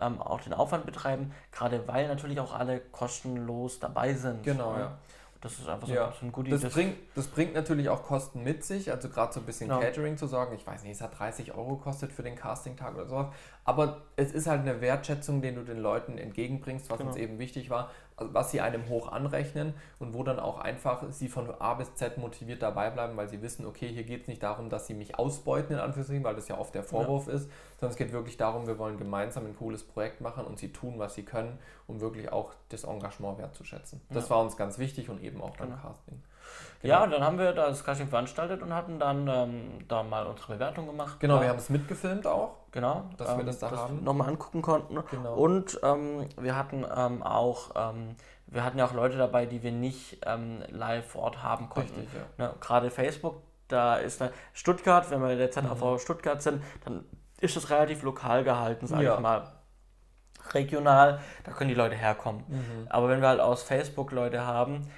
[0.00, 4.42] ähm, auch den Aufwand betreiben, gerade weil natürlich auch alle kostenlos dabei sind.
[4.42, 4.80] Genau, ne?
[4.80, 4.98] ja.
[5.42, 6.52] Das ist einfach so, Ja, so ein Goodie.
[6.52, 9.68] Das, das- bringt, das bringt natürlich auch Kosten mit sich, also gerade so ein bisschen
[9.68, 9.80] Ja.
[9.80, 10.54] Catering zu sorgen.
[10.54, 13.26] Ich weiß nicht, es hat 30 Euro gekostet für den Castingtag oder sowas.
[13.64, 17.10] Aber es ist halt eine Wertschätzung, den du den Leuten entgegenbringst, was Genau.
[17.10, 17.90] uns eben wichtig war,
[18.32, 22.18] was sie einem hoch anrechnen und wo dann auch einfach sie von A bis Z
[22.18, 25.18] motiviert dabei bleiben, weil sie wissen, okay, hier geht es nicht darum, dass sie mich
[25.18, 28.66] ausbeuten, in Anführungszeichen, weil das ja oft der Vorwurf ist, sondern es geht wirklich darum,
[28.66, 32.32] wir wollen gemeinsam ein cooles Projekt machen und sie tun, was sie können, um wirklich
[32.32, 34.00] auch das Engagement wertzuschätzen.
[34.10, 34.30] Das Ja.
[34.36, 35.80] war uns ganz wichtig und eben auch beim Genau.
[35.82, 36.22] Casting.
[36.82, 40.54] Ja, und dann haben wir das Casting veranstaltet und hatten dann ähm, da mal unsere
[40.54, 41.20] Bewertung gemacht.
[41.20, 42.56] Genau, Ja, wir haben es mitgefilmt auch.
[42.72, 44.02] Genau, dass wir das da haben.
[44.02, 44.98] nochmal angucken konnten.
[45.10, 45.34] Genau.
[45.34, 49.72] Und ähm, wir hatten ähm, auch, ähm, wir hatten ja auch Leute dabei, die wir
[49.72, 52.00] nicht ähm, live vor Ort haben konnten.
[52.00, 52.46] Richtig, ja.
[52.46, 53.36] Ne, Gerade Facebook,
[53.68, 55.98] da ist da Stuttgart, wenn wir in der ZAV Mhm.
[55.98, 57.04] Stuttgart sind, dann
[57.40, 59.14] ist es relativ lokal gehalten, sage Ja.
[59.14, 59.46] ich mal.
[60.54, 62.44] Regional, da können die Leute herkommen.
[62.48, 62.86] Mhm.
[62.90, 64.88] Aber wenn wir halt aus Facebook Leute haben,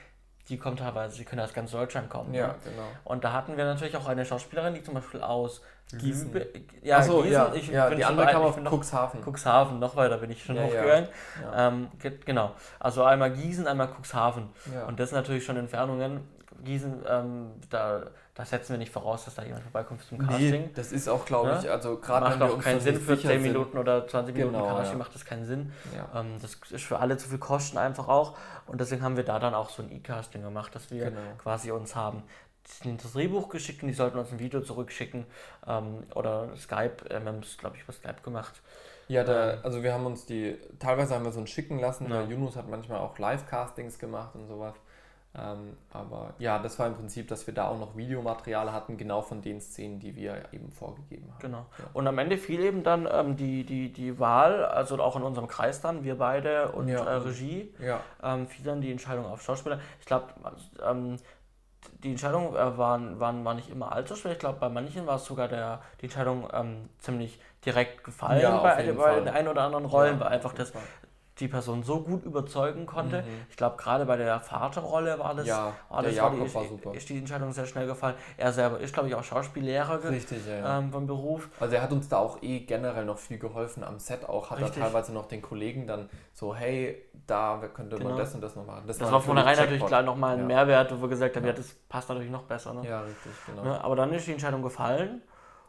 [0.48, 2.34] die kommen teilweise, die können aus ganz Deutschland kommen.
[2.34, 2.54] Ja, ne?
[2.64, 2.82] genau.
[3.04, 5.62] Und da hatten wir natürlich auch eine Schauspielerin, die zum Beispiel aus
[5.96, 6.32] Gießen.
[6.32, 7.32] Lübeck- Ja, Achso, Gießen.
[7.32, 9.22] ja, Ich ja bin die andere kam auf noch- Cuxhaven.
[9.24, 11.08] Cuxhaven, noch weiter bin ich schon Ja, hochgegangen.
[11.42, 11.68] Ja.
[11.68, 12.52] Ähm, ge- genau.
[12.80, 14.48] Also einmal Gießen, einmal Cuxhaven.
[14.88, 16.28] Und das sind natürlich schon Entfernungen.
[16.62, 18.02] Gießen, ähm, da,
[18.34, 20.70] da setzen wir nicht voraus, dass da jemand vorbeikommt zum Nee, Casting.
[20.74, 23.28] das ist auch, glaube ich, also gerade wenn wir auch uns keinen Sinn für sicher
[23.28, 23.52] 10 sind.
[23.52, 24.98] Minuten oder 20 Minuten Genau, Casting, ja.
[24.98, 25.72] macht das keinen Sinn.
[25.96, 26.20] Ja.
[26.20, 28.36] Ähm, das ist für alle zu viel Kosten einfach auch.
[28.66, 31.20] Und deswegen haben wir da dann auch so ein E-Casting gemacht, dass wir Genau.
[31.38, 32.22] quasi uns haben
[32.82, 35.26] das Drehbuch geschickt und die sollten uns ein Video zurückschicken.
[35.66, 38.62] Ähm, oder Skype, äh, wir haben es, glaube ich, über Skype gemacht.
[39.06, 39.58] Ja, da, Ähm.
[39.62, 42.22] also wir haben uns die, teilweise haben wir so ein schicken lassen, Ja.
[42.22, 44.74] der Yunus hat manchmal auch Live-Castings gemacht und sowas.
[45.36, 49.20] Ähm, aber ja, das war im Prinzip, dass wir da auch noch Videomaterial hatten, genau
[49.20, 51.40] von den Szenen, die wir eben vorgegeben haben.
[51.40, 51.66] Genau.
[51.76, 51.84] Ja.
[51.92, 55.48] Und am Ende fiel eben dann ähm, die, die, die Wahl, also auch in unserem
[55.48, 57.04] Kreis dann, wir beide und Ja.
[57.04, 59.80] äh, Regie, Ja, ähm, fiel dann die Entscheidung auf Schauspieler.
[59.98, 60.26] Ich glaube,
[60.88, 61.16] ähm,
[62.04, 64.32] die Entscheidung äh, waren, waren, war nicht immer allzu schwer.
[64.32, 68.58] Ich glaube, bei manchen war es sogar der, die Entscheidung ähm, ziemlich direkt gefallen Ja,
[68.58, 70.72] bei, bei den ein oder anderen Rollen, Ja, weil einfach das.
[71.40, 73.22] Die Person so gut überzeugen konnte.
[73.22, 73.28] Mhm.
[73.50, 76.94] Ich glaube, gerade bei der Vaterrolle war das, Ja, war, das war, die, war super.
[76.94, 78.14] ist die Entscheidung sehr schnell gefallen.
[78.36, 80.56] Er selber ist, glaube ich, auch Schauspiellehrer Richtig, ja.
[80.58, 80.78] ja.
[80.78, 81.48] ähm, vom Beruf.
[81.58, 84.60] Also er hat uns da auch eh generell noch viel geholfen am Set auch, hat
[84.60, 84.76] Richtig.
[84.76, 88.10] er teilweise noch den Kollegen dann so, hey, da könnte Genau.
[88.10, 88.84] man das und das noch machen.
[88.86, 90.46] Das war von vornherein natürlich klar nochmal ein Ja.
[90.46, 91.50] Mehrwert, wo wir gesagt haben, Ja.
[91.50, 92.74] ja, das passt natürlich noch besser.
[92.74, 92.88] Ne?
[92.88, 93.64] Ja, richtig, genau.
[93.64, 93.82] Ne?
[93.82, 95.20] Aber dann ist die Entscheidung gefallen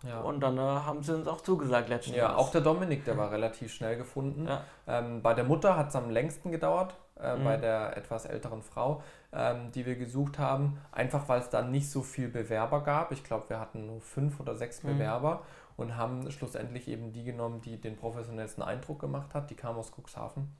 [0.08, 0.22] Ja.
[0.22, 2.22] und dann äh, haben sie uns auch zugesagt letztendlich.
[2.24, 4.48] Ja, auch der Dominik, der war relativ schnell gefunden.
[4.48, 4.62] Ja.
[4.88, 7.44] Ähm, bei der Mutter hat es am längsten gedauert, äh, Mhm.
[7.44, 9.02] bei der etwas älteren Frau,
[9.34, 10.78] ähm, die wir gesucht haben.
[10.91, 13.12] Einfach weil es dann nicht so viel Bewerber gab.
[13.12, 14.94] Ich glaube, wir hatten nur fünf oder sechs Mhm.
[14.94, 15.41] Bewerber
[15.78, 19.49] und haben schlussendlich eben die genommen, die den professionellsten Eindruck gemacht hat.
[19.49, 20.56] Die kam aus Cuxhaven.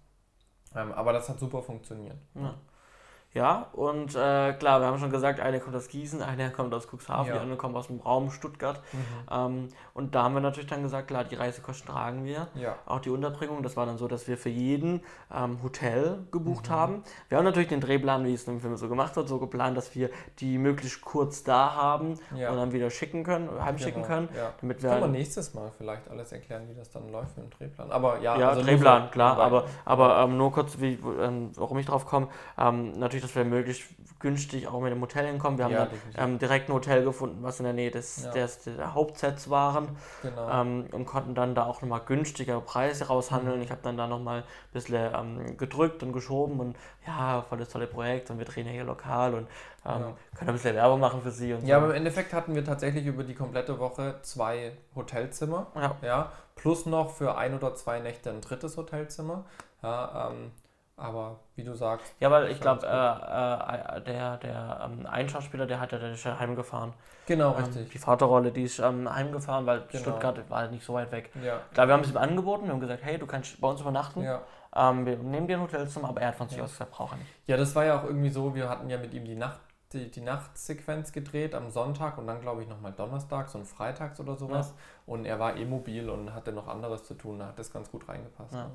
[0.76, 2.18] Ähm, aber das hat super funktioniert.
[2.34, 2.54] Ja.
[3.36, 6.88] Ja, und äh, klar, wir haben schon gesagt, einer kommt aus Gießen, einer kommt aus
[6.90, 7.34] Cuxhaven, Ja.
[7.34, 8.82] die andere kommt aus dem Raum Stuttgart.
[9.30, 12.48] Ähm, und da haben wir natürlich dann gesagt, klar, die Reisekosten tragen wir.
[12.56, 12.76] Ja.
[12.86, 15.02] Auch die Unterbringung, das war dann so, dass wir für jeden
[15.36, 16.32] ähm, Hotel Mhm.
[16.32, 17.04] gebucht haben.
[17.28, 19.94] Wir haben natürlich den Drehplan, wie es im Film so gemacht wird, so geplant, dass
[19.96, 20.10] wir
[20.40, 22.52] die möglichst kurz da haben Ja.
[22.52, 24.54] und dann wieder schicken können, heimschicken Genau, können, ja.
[24.62, 27.58] damit Können wir wir nächstes Mal vielleicht alles erklären, wie das dann läuft mit dem
[27.58, 27.92] Drehplan.
[27.92, 31.78] Aber ja, Ja, also Drehplan, klar, aber- aber, aber ähm, nur kurz, wie, ähm, warum
[31.80, 33.84] ich drauf komme, ähm, natürlich, dass wir möglichst
[34.20, 35.58] günstig auch mit dem Hotel hinkommen.
[35.58, 38.32] Wir haben Ja, dann ähm, direkt ein Hotel gefunden, was in der Nähe des, Ja.
[38.32, 39.90] des, der Hauptsets waren
[40.22, 40.50] Genau.
[40.62, 43.10] ähm, und konnten dann da auch nochmal günstigere Preise Mhm.
[43.10, 43.62] raushandeln.
[43.62, 47.70] Ich habe dann da nochmal ein bisschen ähm, gedrückt und geschoben und ja, voll das
[47.70, 49.48] tolle Projekt und wir drehen ja hier lokal und
[49.86, 50.14] ähm, Ja.
[50.36, 51.84] können ein bisschen Werbung machen für sie und Ja, so.
[51.84, 55.68] aber im Endeffekt hatten wir tatsächlich über die komplette Woche zwei Hotelzimmer.
[55.76, 55.96] Ja.
[56.02, 59.44] Ja, plus noch für ein oder zwei Nächte ein drittes Hotelzimmer.
[59.84, 60.52] Ja, ähm,
[60.98, 65.66] aber wie du sagst, Ja, weil ich glaube, äh, äh, der, der ähm, ein Schauspieler,
[65.66, 66.93] der hat ja, der ist ja heimgefahren.
[67.26, 67.89] genau Ähm, richtig.
[67.91, 70.02] die Vaterrolle, die ist ähm, heimgefahren, weil Genau.
[70.04, 71.32] Stuttgart war halt nicht so weit weg.
[71.43, 73.82] Ja, Klar, wir haben es ihm angeboten, wir haben gesagt, hey, du kannst bei uns
[73.82, 74.22] übernachten.
[74.24, 74.41] ja.
[74.78, 76.66] Ähm, wir nehmen dir ein Hotelzimmer, aber er hat von sich Ja.
[76.66, 77.30] aus gesagt, braucht er nicht.
[77.48, 79.60] ja, das war ja auch irgendwie so, wir hatten ja mit ihm die Nacht.
[79.93, 84.36] Die, die Nachtsequenz gedreht am Sonntag und dann glaube ich nochmal donnerstags und freitags oder
[84.36, 84.74] sowas.
[85.06, 87.89] Und er war eh mobil und hatte noch anderes zu tun, da hat das ganz
[87.91, 88.54] gut reingepasst.
[88.56, 88.64] Ja.
[88.66, 88.72] ne?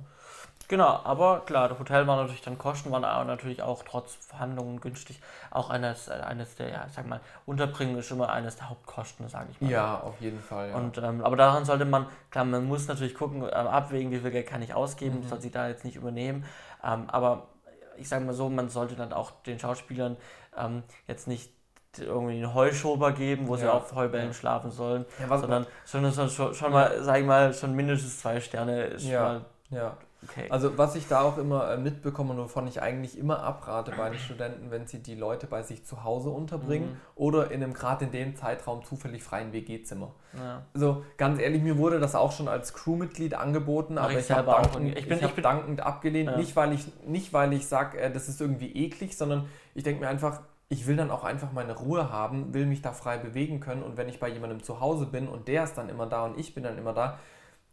[0.71, 4.81] Genau, aber klar, das Hotel war natürlich dann Kosten, waren aber natürlich auch trotz Verhandlungen
[4.81, 5.21] günstig.
[5.51, 9.49] Auch eines, eines der, ja, ich sag mal, Unterbringen ist immer eines der Hauptkosten, sage
[9.51, 9.69] ich mal.
[9.69, 10.69] Ja, auf jeden Fall.
[10.69, 10.77] Ja.
[10.77, 14.31] Und, ähm, aber daran sollte man, klar, man muss natürlich gucken, äh, abwägen, wie viel
[14.31, 15.29] Geld kann ich ausgeben, Mhm.
[15.29, 16.45] soll sich da jetzt nicht übernehmen.
[16.85, 17.49] Ähm, aber
[17.97, 20.17] ich sage mal so, man sollte dann auch den Schauspielern
[20.57, 21.53] ähm, jetzt nicht
[21.99, 23.73] irgendwie einen Heuschober geben, wo sie Ja.
[23.73, 24.35] auf Heubällen Ja.
[24.35, 28.85] schlafen sollen, sondern schon, schon, schon, schon mal, sag ich mal, schon mindestens zwei Sterne
[28.85, 29.23] ist Ja.
[29.25, 29.97] mal ja.
[30.23, 30.47] Okay.
[30.51, 34.11] Also was ich da auch immer äh, mitbekomme und wovon ich eigentlich immer abrate bei
[34.11, 36.97] den Studenten, wenn sie die Leute bei sich zu Hause unterbringen Mhm.
[37.15, 40.13] oder in einem gerade in dem Zeitraum zufällig freien WG-Zimmer.
[40.37, 40.63] ja.
[40.75, 44.31] Also ganz ehrlich, mir wurde das auch schon als Crewmitglied angeboten, Mach aber ich ich,
[44.31, 44.99] habe dankend.
[44.99, 46.31] Ich bin- ich hab bin- dankend abgelehnt.
[46.31, 46.37] Ja.
[46.37, 50.01] Nicht weil ich nicht weil ich sage, äh, das ist irgendwie eklig, sondern ich denke
[50.03, 50.41] mir einfach,
[50.73, 53.97] ich will dann auch einfach meine Ruhe haben, will mich da frei bewegen können und
[53.97, 56.55] wenn ich bei jemandem zu Hause bin und der ist dann immer da und ich
[56.55, 57.19] bin dann immer da,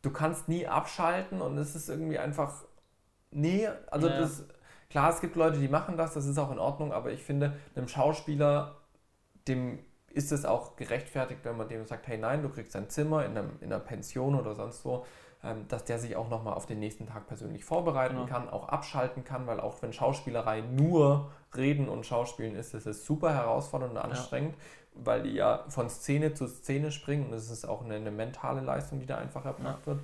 [0.08, 2.66] du kannst nie abschalten und es ist irgendwie einfach
[3.32, 4.20] nee, also Ja.
[4.20, 4.45] das
[4.89, 7.58] klar, es gibt Leute, die machen das, das ist auch in Ordnung, aber ich finde,
[7.76, 8.78] einem Schauspieler
[9.47, 9.80] dem
[10.14, 13.38] ist es auch gerechtfertigt, wenn man dem sagt, hey nein, du kriegst ein Zimmer in,
[13.38, 15.05] einem, in einer Pension oder sonst wo,
[15.70, 18.26] dass der sich auch nochmal auf den nächsten Tag persönlich vorbereiten Genau.
[18.28, 23.06] kann, auch abschalten kann, weil auch wenn Schauspielerei nur Reden und Schauspielen ist, ist es
[23.06, 24.56] super herausfordernd und anstrengend,
[24.96, 28.62] weil die ja von Szene zu Szene springen und es ist auch eine, eine mentale
[28.62, 30.00] Leistung, die da einfach erbracht wird.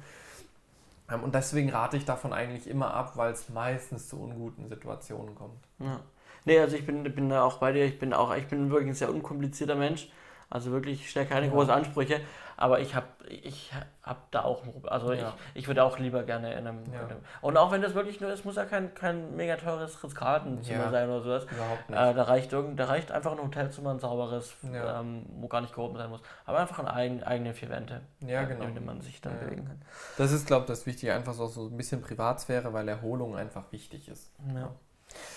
[1.12, 5.36] Ähm, und deswegen rate ich davon eigentlich immer ab, weil es meistens zu unguten Situationen
[5.36, 5.60] kommt.
[5.80, 6.00] Ja.
[6.46, 8.90] Nee, also ich bin, bin da auch bei dir, ich bin auch, ich bin wirklich
[8.90, 10.10] ein sehr unkomplizierter Mensch.
[10.50, 11.52] Also wirklich, ich stelle keine Ja.
[11.52, 12.22] großen Ansprüche,
[12.64, 13.72] aber ich habe ich
[14.04, 14.92] hab da auch, ein Problem.
[14.94, 15.34] also Ja.
[15.54, 17.02] ich, ich würde auch lieber gerne in einem, Ja.
[17.02, 20.02] in einem, und auch wenn das wirklich nur ist, muss ja kein, kein mega teures
[20.02, 20.90] Ritz-Carlton-Zimmer Ja.
[20.92, 21.44] sein oder sowas.
[21.52, 22.00] Überhaupt nicht.
[22.00, 25.76] Äh, da, reicht irgend, da reicht einfach ein Hotelzimmer, ein sauberes, ähm, wo gar nicht
[25.76, 26.22] gehoben sein muss.
[26.46, 28.64] Aber einfach ein eigen, eigene vier Wände, ja, genau.
[28.64, 29.82] in denen man sich dann bewegen kann.
[30.18, 33.70] Das ist, glaube ich, das Wichtige, einfach so, so ein bisschen Privatsphäre, weil Erholung einfach
[33.74, 34.32] wichtig ist.
[34.56, 34.70] Ja.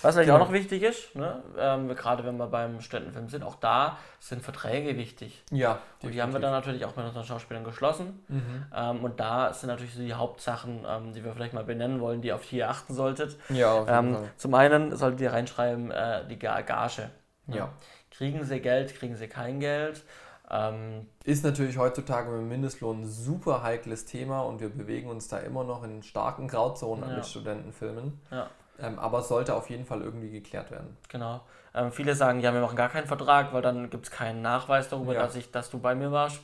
[0.03, 0.39] Was vielleicht Genau.
[0.41, 1.43] auch noch wichtig ist, ne?
[1.59, 5.43] ähm, gerade wenn wir beim Studentenfilm sind, auch da sind Verträge wichtig.
[5.51, 8.25] Ja, Und die haben wir dann natürlich auch mit unseren Schauspielern geschlossen.
[8.29, 8.67] Mhm.
[8.75, 12.21] Ähm, und da sind natürlich so die Hauptsachen, ähm, die wir vielleicht mal benennen wollen,
[12.21, 13.37] die auf die ihr achten solltet.
[13.49, 14.29] Ja, auf jeden Ähm, Fall.
[14.37, 17.11] zum einen solltet ihr reinschreiben, äh, die Ga- Gage.
[17.49, 17.71] Ja.
[18.11, 20.03] Kriegen sie Geld, kriegen sie kein Geld?
[20.51, 25.27] Ähm, Ist natürlich heutzutage mit dem Mindestlohn ein super heikles Thema und wir bewegen uns
[25.27, 27.17] da immer noch in starken Grauzonen Ja.
[27.17, 28.21] mit Studentenfilmen.
[28.31, 28.49] ja,
[28.79, 30.97] Ähm, aber es sollte auf jeden Fall irgendwie geklärt werden.
[31.09, 31.41] genau.
[31.75, 34.89] Ähm, viele sagen, ja, wir machen gar keinen Vertrag, weil dann gibt es keinen Nachweis
[34.89, 35.23] darüber, Ja.
[35.23, 36.41] dass, ich, dass du bei mir warst.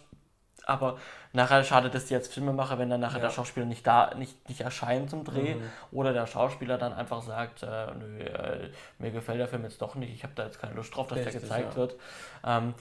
[0.65, 0.99] Aber
[1.33, 3.25] nachher schadet es dir als Filmemacher, wenn dann nachher Ja.
[3.27, 5.63] der Schauspieler nicht da, nicht, nicht erscheint zum Dreh Mhm.
[5.93, 7.67] oder der Schauspieler dann einfach sagt, äh,
[7.99, 10.95] nö, äh, mir gefällt der Film jetzt doch nicht, ich habe da jetzt keine Lust
[10.95, 11.77] drauf, dass der Richtig, gezeigt ja.
[11.77, 11.95] wird.
[12.45, 12.75] Ähm,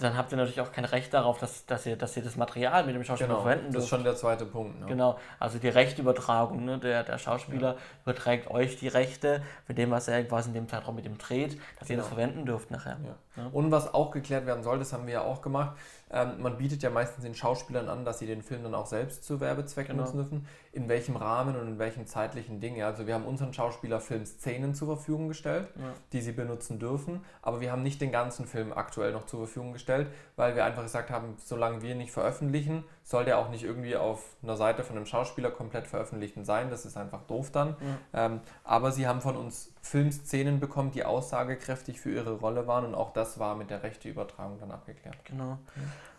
[0.00, 2.84] dann habt ihr natürlich auch kein Recht darauf, dass, dass, ihr, dass ihr das Material
[2.84, 3.84] mit dem Schauspieler Genau, verwenden das dürft.
[3.84, 4.80] ist schon der zweite Punkt.
[4.80, 4.86] Ne?
[4.86, 6.78] Genau, also die Rechtübertragung, ne?
[6.78, 10.94] der, der Schauspieler überträgt euch die Rechte mit dem, was er quasi in dem Zeitraum
[10.96, 12.16] mit dem dreht, dass ihr das Genau.
[12.16, 12.98] verwenden dürft nachher.
[13.04, 13.42] Ja.
[13.42, 13.48] Ja.
[13.52, 15.76] Und was auch geklärt werden soll, das haben wir ja auch gemacht,
[16.10, 19.24] ähm, man bietet ja meistens den Schauspielern an, dass sie den Film dann auch selbst
[19.24, 20.04] zu Werbezwecken Genau.
[20.04, 20.48] nutzen dürfen.
[20.72, 22.76] In welchem Rahmen und in welchem zeitlichen Ding.
[22.76, 25.92] Ja, also wir haben unseren Schauspieler Filmszenen zur Verfügung gestellt, Ja.
[26.12, 29.72] die sie benutzen dürfen, aber wir haben nicht den ganzen Film aktuell noch zur Verfügung
[29.72, 33.96] gestellt, weil wir einfach gesagt haben, solange wir nicht veröffentlichen, soll der auch nicht irgendwie
[33.96, 36.70] auf einer Seite von einem Schauspieler komplett veröffentlicht sein.
[36.70, 37.76] Das ist einfach doof dann.
[38.12, 42.94] Ähm, aber sie haben von uns Filmszenen bekommen, die aussagekräftig für ihre Rolle waren und
[42.94, 45.16] auch das war mit der Rechteübertragung dann abgeklärt.
[45.24, 45.58] Genau.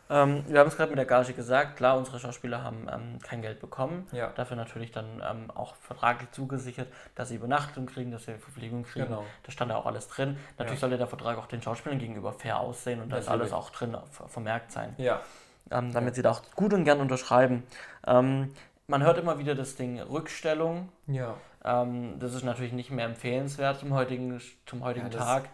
[0.09, 3.41] Ähm, wir haben es gerade mit der Gage gesagt, klar, unsere Schauspieler haben ähm, kein
[3.41, 4.07] Geld bekommen.
[4.13, 4.31] Ja.
[4.35, 9.07] Dafür natürlich dann ähm, auch vertraglich zugesichert, dass sie Übernachtung kriegen, dass sie Verpflegung kriegen.
[9.07, 9.25] Genau.
[9.43, 10.37] Da stand ja auch alles drin.
[10.57, 10.87] Natürlich Ja.
[10.87, 13.97] sollte der Vertrag auch den Schauspielern gegenüber fair aussehen und da ist alles auch drin
[14.11, 15.19] ver- vermerkt sein, Ja,
[15.71, 17.63] ähm, damit sie da auch gut und gern unterschreiben.
[18.05, 18.53] Ähm,
[18.87, 20.89] man hört immer wieder das Ding Rückstellung.
[21.07, 21.35] ja.
[21.65, 25.49] Ähm, das ist natürlich nicht mehr empfehlenswert zum heutigen, zum heutigen Tag.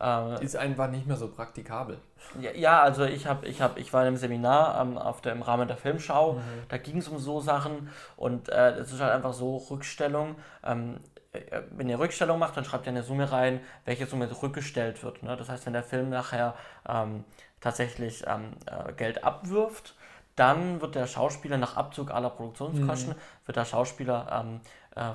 [0.00, 1.98] Äh, Ist einfach nicht mehr so praktikabel.
[2.40, 5.32] Ja, ja, also ich habe, ich habe, ich war in einem Seminar ähm, auf der,
[5.32, 6.34] im Rahmen der Filmschau.
[6.34, 6.40] Mhm.
[6.68, 10.34] Da ging es um so Sachen und äh, es ist halt einfach so Rückstellung.
[10.64, 10.98] Ähm,
[11.32, 15.22] äh, wenn ihr Rückstellung macht, dann schreibt ihr eine Summe rein, welche Summe rückgestellt wird.
[15.22, 15.36] Ne?
[15.36, 16.54] Das heißt, wenn der Film nachher
[16.88, 17.24] ähm,
[17.60, 19.94] tatsächlich ähm, äh, Geld abwirft,
[20.34, 23.18] dann wird der Schauspieler nach Abzug aller Produktionskosten, Mhm.
[23.46, 24.60] wird der Schauspieler ähm,
[24.96, 25.12] äh,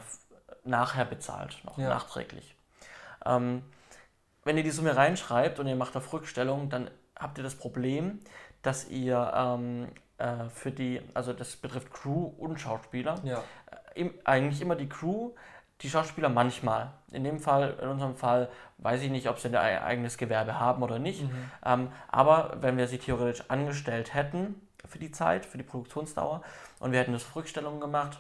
[0.63, 1.89] nachher bezahlt, noch Ja.
[1.89, 2.55] nachträglich.
[3.25, 3.63] Ähm,
[4.49, 8.19] wenn ihr die Summe reinschreibt und ihr macht auf Rückstellung, dann habt ihr das Problem,
[8.63, 13.43] dass ihr ähm, äh, für die, also das betrifft Crew und Schauspieler, Ja,
[13.93, 15.33] im, eigentlich immer die Crew,
[15.81, 16.89] die Schauspieler manchmal.
[17.11, 20.59] In dem Fall, in unserem Fall, weiß ich nicht, ob sie ein ei- eigenes Gewerbe
[20.59, 21.21] haben oder nicht.
[21.21, 21.51] Mhm.
[21.63, 26.41] Ähm, aber wenn wir sie theoretisch angestellt hätten für die Zeit, für die Produktionsdauer
[26.79, 28.19] und wir hätten das Rückstellung gemacht,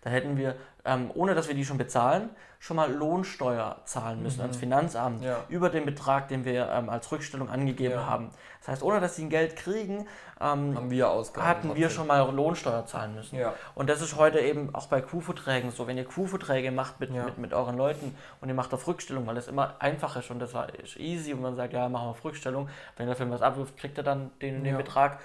[0.00, 0.56] dann hätten wir,
[0.86, 5.44] ähm, ohne dass wir die schon bezahlen, schon mal Lohnsteuer zahlen müssen ans Finanzamt Ja.
[5.48, 8.06] über den Betrag, den wir ähm, als Rückstellung angegeben Ja.
[8.06, 8.30] haben.
[8.60, 10.08] Das heißt, ohne dass sie ein Geld kriegen,
[10.40, 11.06] ähm, wir
[11.38, 13.36] hatten wir schon mal Lohnsteuer zahlen müssen.
[13.38, 15.86] Ja, Und das ist heute eben auch bei Crew-Verträgen so.
[15.86, 19.36] Wenn ihr Crew-Verträge macht mit, mit, mit euren Leuten und ihr macht auf Rückstellung, weil
[19.36, 22.24] das immer einfach ist und das war easy und man sagt, ja, machen wir auf
[22.24, 22.68] Rückstellung.
[22.96, 24.76] Wenn der Film was abwirft, kriegt er dann den den.
[24.76, 25.18] Betrag.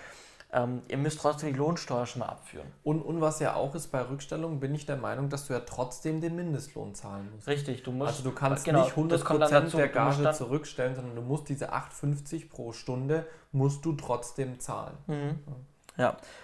[0.54, 2.68] Ähm, ihr müsst trotzdem die Lohnsteuer schon mal abführen.
[2.84, 5.62] und, und was ja auch ist bei Rückstellung, bin ich der Meinung, dass du ja
[5.62, 7.48] trotzdem den Mindestlohn zahlen musst.
[7.48, 8.10] Richtig, du musst.
[8.10, 9.78] Also du kannst genau, nicht das kommt dann 100% dazu.
[9.78, 14.98] der Gage zurückstellen, sondern du musst diese 8,50 pro Stunde, musst du trotzdem zahlen.
[15.08, 15.40] Mhm.
[15.48, 15.54] Ja,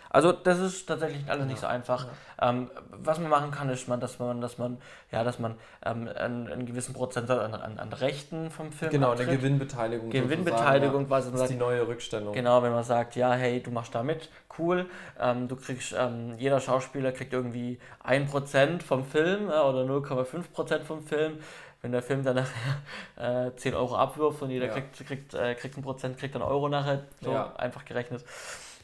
[0.09, 2.07] also das ist tatsächlich alles nicht so einfach.
[2.41, 4.77] Ähm, was man machen kann, ist, man, dass man, dass man,
[5.11, 9.11] ja, dass man ähm, einen, einen gewissen Prozentsatz an, an, an Rechten vom Film Genau,
[9.11, 9.25] eine.
[9.25, 10.09] Gewinnbeteiligung.
[10.09, 11.07] Gewinnbeteiligung, ja.
[11.07, 12.33] man Das ist die sagt, neue Rückstellung.
[12.33, 14.85] Genau, wenn man sagt, ja, hey, du machst da mit, cool.
[15.19, 21.05] Ähm, du kriegst, ähm, jeder Schauspieler kriegt irgendwie 1% vom Film äh, oder 0,5% vom
[21.05, 21.39] Film.
[21.81, 24.73] Wenn der Film dann nachher äh, 10 Euro abwirft und jeder Ja.
[24.73, 27.53] kriegt, kriegt, äh, kriegt ein Prozent, kriegt dann Euro nachher, so Ja.
[27.55, 28.23] einfach gerechnet.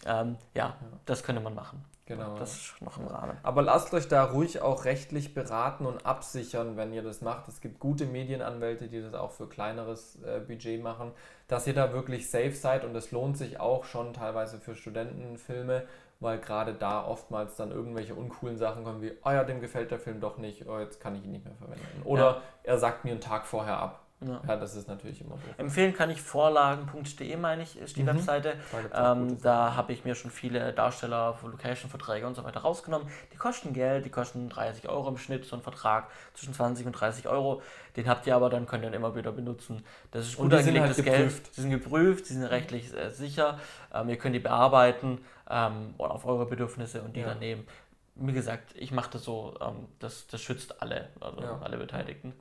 [0.06, 0.76] Ähm, ja,
[1.06, 1.84] das könnte man machen.
[2.06, 2.36] Genau.
[2.38, 3.38] Das ist noch im Rahmen.
[3.43, 7.47] Aber lasst euch da ruhig auch rechtlich beraten und absichern, wenn ihr das macht.
[7.47, 11.12] Es gibt gute Medienanwälte, die das auch für kleineres äh, Budget machen,
[11.47, 15.84] dass ihr da wirklich safe seid und es lohnt sich auch schon teilweise für Studentenfilme,
[16.20, 19.99] weil gerade da oftmals dann irgendwelche uncoolen Sachen kommen wie, oh ja, dem gefällt der
[19.99, 22.01] Film doch nicht, oh, jetzt kann ich ihn nicht mehr verwenden.
[22.04, 24.03] Oder er sagt mir einen Tag vorher ab.
[24.26, 24.41] Ja.
[24.47, 25.43] Ja, das ist natürlich immer doof.
[25.57, 28.07] Empfehlen kann ich vorlagen.de, meine ich, ist die Mhm.
[28.07, 28.55] Webseite.
[28.91, 33.07] Da Ähm, da habe ich mir schon viele Darsteller, Location-Verträge und so weiter rausgenommen.
[33.32, 36.93] Die kosten Geld, die kosten 30 Euro im Schnitt, so ein Vertrag zwischen 20 und
[36.93, 37.61] 30 Euro.
[37.95, 39.84] Den habt ihr aber, dann könnt ihr ihn immer wieder benutzen.
[40.11, 41.17] Das ist gut die sind angelegtes halt Geld.
[41.17, 41.53] geprüft.
[41.55, 43.59] Sie sind geprüft, sie sind rechtlich äh, sicher.
[43.93, 45.19] Ähm, ihr könnt die bearbeiten
[45.49, 47.28] ähm, oder auf eure Bedürfnisse und die Ja.
[47.30, 47.67] dann nehmen.
[48.16, 51.59] Wie gesagt, ich mache das so, ähm, das, das schützt alle, also Ja.
[51.64, 52.34] alle Beteiligten.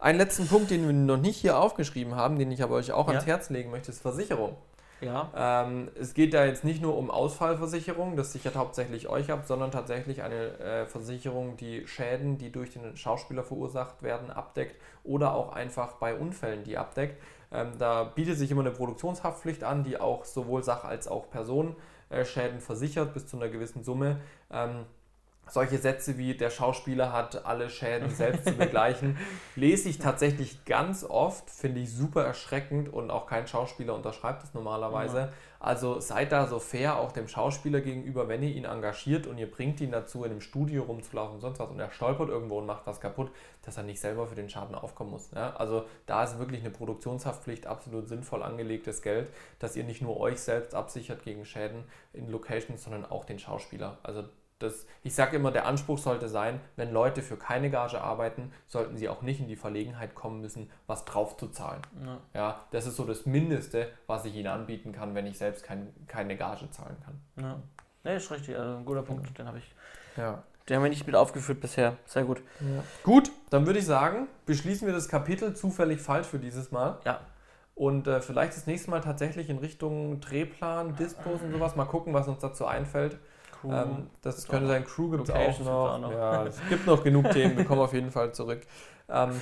[0.00, 3.06] Einen letzten Punkt, den wir noch nicht hier aufgeschrieben haben, den ich aber euch auch
[3.06, 3.12] Ja.
[3.14, 4.56] ans Herz legen möchte, ist Versicherung.
[5.00, 9.42] Ja, Ähm, es geht da jetzt nicht nur um Ausfallversicherung, das sichert hauptsächlich euch ab,
[9.46, 15.34] sondern tatsächlich eine äh, Versicherung, die Schäden, die durch den Schauspieler verursacht werden, abdeckt oder
[15.34, 17.20] auch einfach bei Unfällen die abdeckt.
[17.52, 22.60] Ähm, da bietet sich immer eine Produktionshaftpflicht an, die auch sowohl Sach- als auch Personenschäden
[22.60, 24.20] versichert bis zu einer gewissen Summe.
[24.50, 24.86] Ähm,
[25.48, 29.18] solche Sätze wie der Schauspieler hat alle Schäden selbst zu begleichen,
[29.56, 34.54] lese ich tatsächlich ganz oft, finde ich super erschreckend und auch kein Schauspieler unterschreibt es
[34.54, 35.32] normalerweise.
[35.64, 39.50] Also seid da so fair auch dem Schauspieler gegenüber, wenn ihr ihn engagiert und ihr
[39.50, 42.66] bringt ihn dazu, in einem Studio rumzulaufen und sonst was und er stolpert irgendwo und
[42.66, 43.30] macht was kaputt,
[43.62, 45.30] dass er nicht selber für den Schaden aufkommen muss.
[45.34, 45.56] Ja?
[45.56, 50.38] Also da ist wirklich eine Produktionshaftpflicht absolut sinnvoll angelegtes Geld, dass ihr nicht nur euch
[50.38, 53.96] selbst absichert gegen Schäden in Locations, sondern auch den Schauspieler.
[54.02, 54.24] Also
[54.58, 58.96] das, ich sage immer, der Anspruch sollte sein, wenn Leute für keine Gage arbeiten, sollten
[58.96, 61.82] sie auch nicht in die Verlegenheit kommen müssen, was drauf zu zahlen.
[62.04, 62.18] Ja.
[62.34, 65.92] ja das ist so das Mindeste, was ich ihnen anbieten kann, wenn ich selbst kein,
[66.06, 67.44] keine Gage zahlen kann.
[67.44, 67.62] Ja.
[68.04, 69.74] Nee, ist richtig, also ein guter Punkt, den habe ich.
[70.16, 70.42] Ja.
[70.68, 71.96] Den haben wir nicht mit aufgeführt bisher.
[72.06, 72.42] Sehr gut.
[72.60, 72.82] Ja.
[73.02, 76.98] Gut, dann würde ich sagen, beschließen wir das Kapitel zufällig falsch für dieses Mal.
[77.04, 77.20] Ja.
[77.74, 81.76] Und äh, vielleicht das nächste Mal tatsächlich in Richtung Drehplan, Dispos und sowas.
[81.76, 83.18] Mal gucken, was uns dazu einfällt.
[83.72, 86.00] Ähm, das könnte sein, Crew gibt es auch noch.
[86.00, 86.12] noch.
[86.12, 88.62] Ja, es gibt noch genug Themen, wir kommen auf jeden Fall zurück.
[89.08, 89.40] Ähm,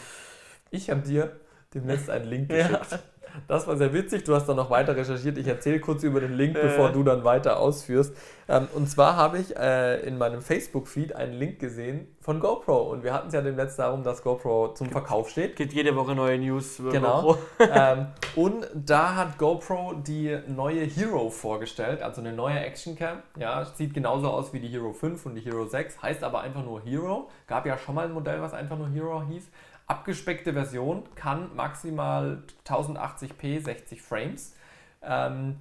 [0.70, 1.36] ich habe dir
[1.74, 2.98] demnächst einen Link geschickt.
[3.48, 4.24] Das war sehr witzig.
[4.24, 5.38] Du hast dann noch weiter recherchiert.
[5.38, 6.92] Ich erzähle kurz über den Link, bevor äh.
[6.92, 8.14] du dann weiter ausführst.
[8.48, 12.90] Ähm, und zwar habe ich äh, in meinem Facebook-Feed einen Link gesehen von GoPro.
[12.90, 15.56] Und wir hatten es ja demnächst darum, dass GoPro zum Verkauf steht.
[15.56, 17.22] Geht jede Woche neue News über genau.
[17.22, 17.38] GoPro.
[17.72, 18.06] ähm,
[18.36, 23.18] und da hat GoPro die neue Hero vorgestellt, also eine neue Actioncam.
[23.38, 26.64] Ja, sieht genauso aus wie die Hero 5 und die Hero 6, heißt aber einfach
[26.64, 27.28] nur Hero.
[27.46, 29.48] Gab ja schon mal ein Modell, was einfach nur Hero hieß
[29.86, 34.54] abgespeckte Version kann maximal 1080p 60 Frames.
[35.02, 35.60] Ähm,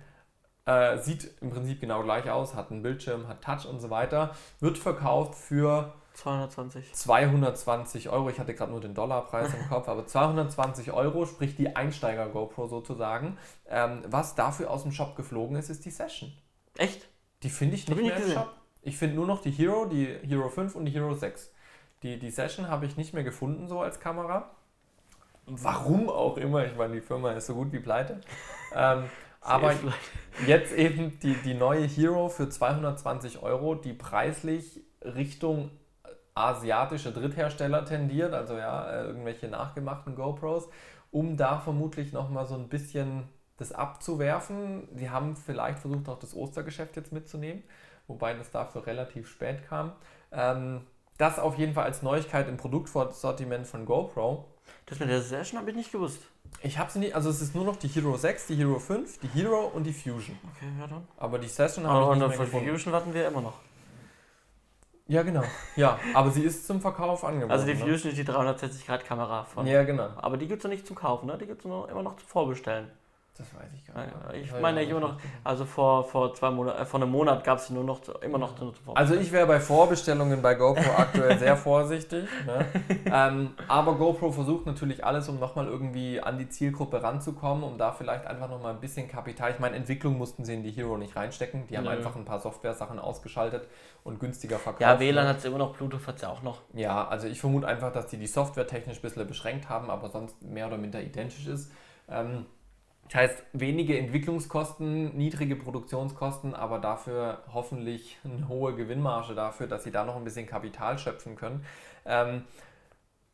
[0.65, 4.35] äh, sieht im Prinzip genau gleich aus, hat einen Bildschirm, hat Touch und so weiter.
[4.59, 6.93] Wird verkauft für 220.
[6.93, 8.29] 220 Euro.
[8.29, 12.67] Ich hatte gerade nur den Dollarpreis im Kopf, aber 220 Euro, sprich die Einsteiger GoPro
[12.67, 13.37] sozusagen.
[13.67, 16.31] Ähm, was dafür aus dem Shop geflogen ist, ist die Session.
[16.77, 17.07] Echt?
[17.43, 18.53] Die finde ich nicht mehr im Shop.
[18.83, 21.51] Ich finde nur noch die Hero, die Hero 5 und die Hero 6.
[22.03, 24.49] Die, die Session habe ich nicht mehr gefunden so als Kamera.
[25.45, 28.21] Warum auch immer, ich meine, die Firma ist so gut wie pleite.
[28.73, 29.03] Ähm,
[29.41, 29.73] aber
[30.47, 35.71] jetzt eben die, die neue Hero für 220 Euro, die preislich Richtung
[36.35, 40.69] asiatische Dritthersteller tendiert, also ja, äh, irgendwelche nachgemachten GoPros,
[41.11, 43.27] um da vermutlich nochmal so ein bisschen
[43.57, 44.87] das abzuwerfen.
[44.95, 47.63] Sie haben vielleicht versucht, auch das Ostergeschäft jetzt mitzunehmen,
[48.07, 49.91] wobei das dafür relativ spät kam.
[50.31, 50.87] Ähm,
[51.21, 54.45] das auf jeden Fall als Neuigkeit im Produktsortiment von GoPro.
[54.87, 56.23] Das mit der Session habe ich nicht gewusst.
[56.63, 59.19] Ich habe sie nicht, also es ist nur noch die Hero 6, die Hero 5,
[59.19, 60.37] die Hero und die Fusion.
[60.55, 61.07] Okay, ja dann.
[61.17, 62.69] Aber die Session habe ich nicht mehr gefunden.
[62.69, 63.59] Fusion warten wir immer noch.
[65.07, 65.43] Ja, genau.
[65.75, 67.51] Ja, aber sie ist zum Verkauf angeboten.
[67.51, 67.79] Also die ne?
[67.79, 68.19] Fusion ne?
[68.19, 69.67] ist die 360-Grad-Kamera von.
[69.67, 70.09] Ja, genau.
[70.17, 71.37] Aber die gibt es noch nicht zum Kaufen, ne?
[71.37, 72.89] Die gibt es immer noch zum Vorbestellen.
[73.37, 74.43] Das weiß ich gar nicht.
[74.43, 77.59] Ich meine, ich immer noch, also vor, vor zwei Monaten, äh, vor einem Monat gab
[77.59, 81.39] es sie nur noch, immer noch zu Also ich wäre bei Vorbestellungen bei GoPro aktuell
[81.39, 82.27] sehr vorsichtig.
[82.45, 82.65] Ne?
[83.05, 87.93] ähm, aber GoPro versucht natürlich alles, um nochmal irgendwie an die Zielgruppe ranzukommen, um da
[87.93, 89.51] vielleicht einfach nochmal ein bisschen Kapital.
[89.51, 91.67] Ich meine, Entwicklung mussten sie in die Hero nicht reinstecken.
[91.67, 91.91] Die haben Nö.
[91.91, 93.65] einfach ein paar Software-Sachen ausgeschaltet
[94.03, 94.81] und günstiger verkauft.
[94.81, 96.59] Ja, WLAN hat es immer noch, Bluetooth hat es ja auch noch.
[96.73, 100.09] Ja, also ich vermute einfach, dass die die Software technisch ein bisschen beschränkt haben, aber
[100.09, 101.71] sonst mehr oder minder identisch ist.
[102.09, 102.45] Ähm,
[103.11, 109.91] das heißt, wenige Entwicklungskosten, niedrige Produktionskosten, aber dafür hoffentlich eine hohe Gewinnmarge dafür, dass sie
[109.91, 111.65] da noch ein bisschen Kapital schöpfen können.
[112.05, 112.43] Ähm,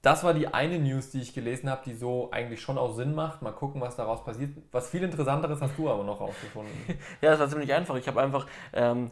[0.03, 3.15] das war die eine News, die ich gelesen habe, die so eigentlich schon auch Sinn
[3.15, 3.41] macht.
[3.41, 4.51] Mal gucken, was daraus passiert.
[4.71, 6.71] Was viel Interessanteres hast du aber noch rausgefunden.
[7.21, 7.95] ja, das war ziemlich einfach.
[7.95, 9.09] Ich habe einfach, ähm,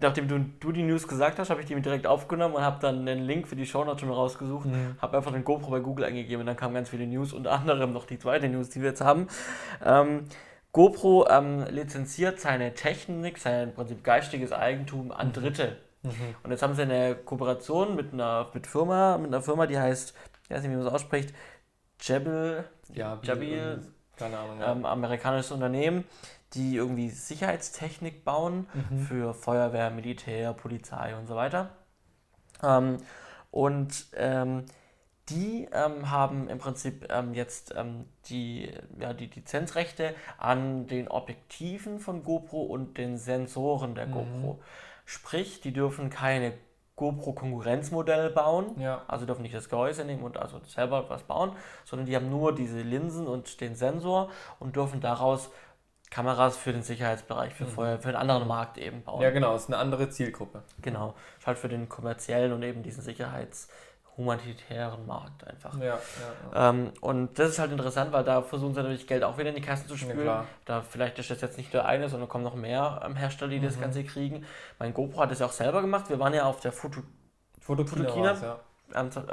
[0.00, 2.78] nachdem du, du die News gesagt hast, habe ich die mir direkt aufgenommen und habe
[2.80, 4.66] dann den Link für die Shownotes schon rausgesucht.
[4.66, 4.96] Mhm.
[5.02, 7.92] Habe einfach den GoPro bei Google eingegeben und dann kamen ganz viele News, unter anderem
[7.92, 9.26] noch die zweite News, die wir jetzt haben.
[9.84, 10.26] Ähm,
[10.72, 15.32] GoPro ähm, lizenziert seine Technik, sein im Prinzip geistiges Eigentum an mhm.
[15.32, 15.66] Dritte.
[15.66, 15.89] Mhm.
[16.02, 20.14] Und jetzt haben sie eine Kooperation mit einer mit Firma, mit einer Firma, die heißt,
[20.44, 21.34] ich weiß nicht, wie man es ausspricht,
[22.00, 23.86] Jebel, ja, Jabil,
[24.16, 24.72] keine Ahnung, ja.
[24.72, 26.04] ähm, amerikanisches Unternehmen,
[26.54, 28.98] die irgendwie Sicherheitstechnik bauen mhm.
[29.00, 31.70] für Feuerwehr, Militär, Polizei und so weiter.
[32.62, 32.98] Ähm,
[33.50, 34.64] und ähm,
[35.28, 42.00] die ähm, haben im Prinzip ähm, jetzt ähm, die, ja, die Lizenzrechte an den Objektiven
[42.00, 44.12] von GoPro und den Sensoren der mhm.
[44.12, 44.62] GoPro.
[45.10, 46.52] Sprich, die dürfen keine
[46.94, 49.02] GoPro-Konkurrenzmodelle bauen, ja.
[49.08, 51.50] also dürfen nicht das Gehäuse nehmen und also selber was bauen,
[51.84, 54.30] sondern die haben nur diese Linsen und den Sensor
[54.60, 55.50] und dürfen daraus
[56.10, 57.70] Kameras für den Sicherheitsbereich, für, mhm.
[57.70, 59.20] Feuer, für einen anderen Markt eben bauen.
[59.20, 60.62] Ja, genau, ist eine andere Zielgruppe.
[60.80, 63.68] Genau, ist halt für den kommerziellen und eben diesen Sicherheits-
[64.20, 65.76] humanitären Markt einfach.
[65.78, 65.98] Ja, ja,
[66.52, 66.70] ja.
[66.70, 69.56] Ähm, und das ist halt interessant, weil da versuchen sie natürlich Geld auch wieder in
[69.56, 70.26] die Kassen zu spülen.
[70.26, 73.50] Ja, da vielleicht ist das jetzt nicht der eine, sondern kommen noch mehr ähm, Hersteller,
[73.50, 73.64] die mhm.
[73.64, 74.44] das Ganze kriegen.
[74.78, 76.10] Mein GoPro hat das ja auch selber gemacht.
[76.10, 77.00] Wir waren ja auf der Foto
[77.60, 78.60] Fotokina, Fotokina ja.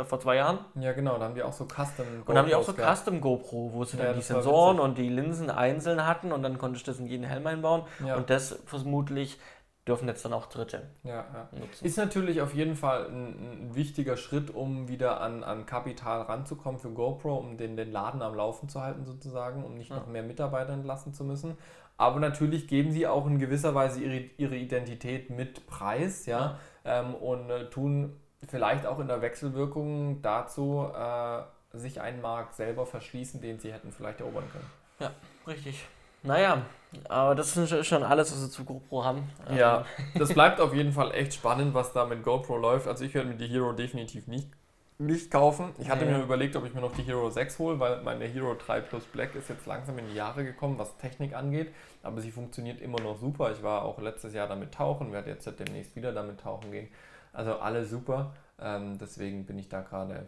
[0.05, 0.59] Vor zwei Jahren.
[0.75, 2.29] Ja, genau, da haben die auch so Custom GoPro.
[2.29, 2.97] Und da haben die auch so gehabt.
[2.99, 6.77] Custom GoPro, wo sie dann die Sensoren und die Linsen einzeln hatten und dann konnte
[6.77, 7.83] ich das in jeden Helm einbauen.
[7.99, 9.39] Und das vermutlich
[9.87, 11.49] dürfen jetzt dann auch Dritte ja, ja.
[11.59, 11.85] nutzen.
[11.85, 16.79] Ist natürlich auf jeden Fall ein, ein, wichtiger Schritt, um wieder an, an Kapital ranzukommen
[16.79, 19.97] für GoPro, um den, den Laden am Laufen zu halten sozusagen, um nicht ja.
[19.97, 21.57] noch mehr Mitarbeiter entlassen zu müssen.
[21.97, 26.59] Aber natürlich geben sie auch in gewisser Weise ihre, ihre Identität mit Preis, ja.
[26.85, 31.41] Ähm, und äh, tun vielleicht auch in der Wechselwirkung dazu äh,
[31.73, 34.69] sich einen Markt selber verschließen, den sie hätten vielleicht erobern können.
[34.99, 35.11] Ja,
[35.47, 35.85] richtig.
[36.27, 36.61] Naja,
[37.09, 39.29] aber das ist schon alles, was wir zu GoPro haben.
[39.55, 42.87] Ja, das bleibt auf jeden Fall echt spannend, was da mit GoPro läuft.
[42.87, 44.49] Also ich werde mir die Hero definitiv nicht,
[44.97, 45.73] nicht kaufen.
[45.77, 46.17] Ich hatte ja.
[46.17, 49.03] mir überlegt, ob ich mir noch die Hero 6 hole, weil meine Hero 3 Plus
[49.05, 51.73] Black ist jetzt langsam in die Jahre gekommen, was Technik angeht.
[52.03, 53.51] Aber sie funktioniert immer noch super.
[53.51, 56.89] Ich war auch letztes Jahr damit tauchen, werde jetzt demnächst wieder damit tauchen gehen.
[57.33, 58.33] Also alle super.
[58.59, 60.27] Ähm, deswegen bin ich da gerade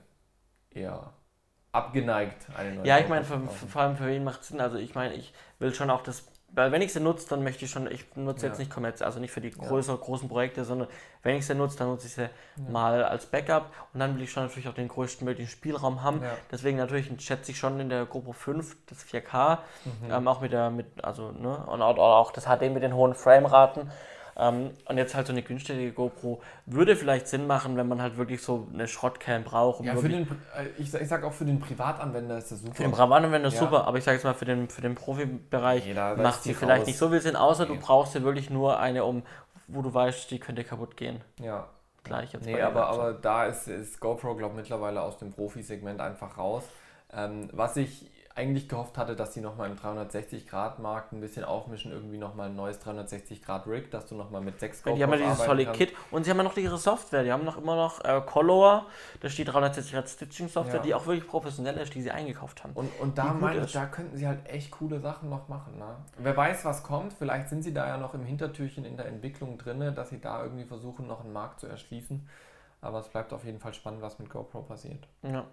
[0.71, 1.13] eher
[1.79, 4.61] abgeneigt, eine neue Ja, ich meine, vor allem für wen macht es Sinn?
[4.61, 7.65] Also ich meine, ich will schon auch das, weil wenn ich sie nutze, dann möchte
[7.65, 8.49] ich schon, ich nutze ja.
[8.49, 10.05] jetzt nicht kommerziell, also nicht für die größeren, ja.
[10.05, 10.87] großen Projekte, sondern
[11.23, 12.29] wenn ich sie nutze, dann nutze ich sie ja.
[12.69, 16.21] mal als Backup und dann will ich schon natürlich auch den größten möglichen Spielraum haben.
[16.51, 20.11] Deswegen natürlich schätze ich schon in der GoPro 5 das 4K, mhm.
[20.11, 23.91] ähm, auch mit der, mit, also, ne, und auch das HD mit den hohen Frameraten.
[24.39, 28.17] Ähm, und jetzt halt so eine günstige GoPro würde vielleicht Sinn machen, wenn man halt
[28.17, 29.81] wirklich so eine Schrottcam braucht.
[29.81, 30.23] Um ja, für den,
[30.55, 32.73] äh, ich, ich sag auch für den Privatanwender ist das super.
[32.73, 33.59] Für den Privatanwender ist ja.
[33.59, 36.81] super, aber ich sage jetzt mal für den, für den Profibereich nee, macht sie vielleicht
[36.81, 36.87] raus.
[36.87, 37.75] nicht so viel Sinn, außer nee.
[37.75, 39.23] du brauchst ja wirklich nur eine, um,
[39.67, 41.21] wo du weißt, die könnte kaputt gehen.
[41.41, 41.67] Ja.
[42.05, 45.99] Gleich jetzt nee, aber, aber da ist, ist GoPro, glaube ich, mittlerweile aus dem Profisegment
[45.99, 46.63] einfach raus.
[47.11, 48.09] Ähm, was ich
[48.39, 52.81] eigentlich gehofft hatte, dass sie nochmal im 360-Grad-Markt ein bisschen aufmischen, irgendwie nochmal ein neues
[52.81, 55.77] 360-Grad-Rig, dass du nochmal mit 6 GoPros Die haben ja dieses tolle kannst.
[55.77, 58.85] Kit und sie haben ja noch ihre Software, die haben noch immer noch äh, Color,
[59.19, 60.81] da steht 360-Grad-Stitching-Software, ja.
[60.81, 62.73] die auch wirklich professionell ist, die sie eingekauft haben.
[62.73, 65.77] Und, und da meine ich, da könnten sie halt echt coole Sachen noch machen.
[65.77, 65.95] Ne?
[66.17, 69.57] Wer weiß, was kommt, vielleicht sind sie da ja noch im Hintertürchen in der Entwicklung
[69.57, 72.27] drin, dass sie da irgendwie versuchen, noch einen Markt zu erschließen.
[72.81, 75.05] Aber es bleibt auf jeden Fall spannend, was mit GoPro passiert.
[75.23, 75.45] Ja.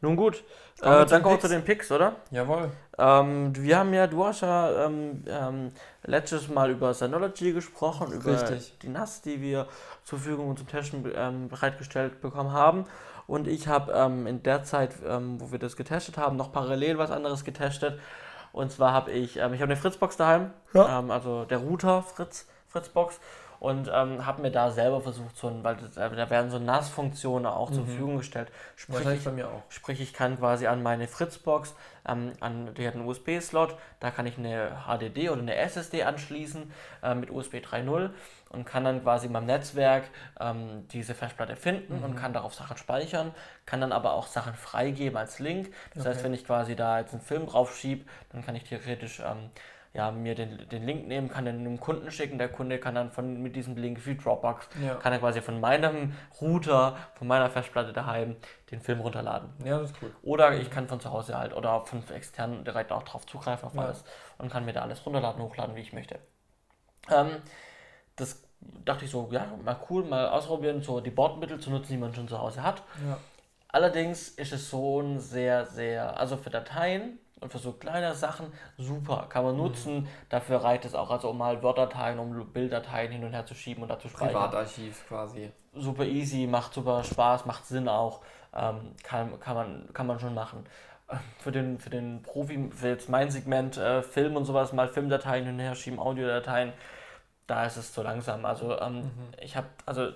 [0.00, 0.44] Nun gut,
[0.82, 2.16] äh, dann kommen wir zu den Picks, oder?
[2.30, 2.70] Jawohl.
[2.98, 8.32] Ähm, wir haben ja, du hast ja ähm, ähm, letztes Mal über Synology gesprochen, über
[8.32, 8.76] Richtig.
[8.82, 9.66] die NAS, die wir
[10.04, 12.84] zur Verfügung und zum Testen ähm, bereitgestellt bekommen haben.
[13.26, 16.98] Und ich habe ähm, in der Zeit, ähm, wo wir das getestet haben, noch parallel
[16.98, 17.98] was anderes getestet.
[18.52, 21.02] Und zwar habe ich, ich habe eine Fritzbox daheim, ja.
[21.08, 23.18] also der Router Fritz, Fritzbox
[23.60, 27.46] und ähm, habe mir da selber versucht, so ein, weil das, da werden so NAS-Funktionen
[27.46, 27.74] auch mhm.
[27.74, 28.50] zur Verfügung gestellt.
[28.76, 29.62] Sprich, ich, bei mir auch.
[29.68, 31.74] sprich, ich kann quasi an meine Fritzbox,
[32.06, 36.72] ähm, an, die hat einen USB-Slot, da kann ich eine HDD oder eine SSD anschließen
[37.02, 38.10] äh, mit USB 3.0
[38.50, 40.04] und kann dann quasi in meinem Netzwerk
[40.40, 42.04] ähm, diese Festplatte finden mhm.
[42.04, 43.34] und kann darauf Sachen speichern,
[43.66, 45.72] kann dann aber auch Sachen freigeben als Link.
[45.94, 46.10] Das okay.
[46.10, 49.50] heißt, wenn ich quasi da jetzt einen Film drauf schiebe, dann kann ich theoretisch ähm,
[49.94, 52.36] ja, mir den, den Link nehmen, kann den einem Kunden schicken.
[52.36, 54.96] Der Kunde kann dann von, mit diesem Link wie Dropbox, ja.
[54.96, 58.36] kann er quasi von meinem Router, von meiner Festplatte daheim
[58.72, 59.50] den Film runterladen.
[59.64, 60.10] Ja, das ist cool.
[60.22, 63.74] Oder ich kann von zu Hause halt oder von extern direkt auch drauf zugreifen auf
[63.74, 63.82] ja.
[63.82, 64.04] alles
[64.38, 66.18] und kann mir da alles runterladen, hochladen, wie ich möchte.
[67.08, 67.36] Ähm,
[68.16, 68.42] das
[68.84, 72.12] dachte ich so, ja, mal cool, mal ausprobieren, so die Bordmittel zu nutzen, die man
[72.12, 72.82] schon zu Hause hat.
[73.06, 73.18] Ja.
[73.68, 78.46] Allerdings ist es so ein sehr, sehr, also für Dateien und für so kleine Sachen
[78.78, 80.00] super, kann man nutzen.
[80.00, 80.08] Mhm.
[80.30, 83.82] Dafür reicht es auch, also um mal Word-Dateien, um Bilddateien hin und her zu schieben
[83.82, 84.28] und dazu speichern.
[84.28, 85.52] Privatarchiv quasi.
[85.74, 88.22] Super easy, macht super Spaß, macht Sinn auch.
[88.54, 90.64] Ähm, kann, kann, man, kann man schon machen.
[91.38, 95.44] Für den, für den Profi, für jetzt mein Segment äh, Film und sowas, mal Filmdateien
[95.44, 96.72] hin und her schieben, Audiodateien,
[97.46, 98.46] da ist es zu langsam.
[98.46, 99.10] Also ähm, mhm.
[99.38, 100.08] ich habe also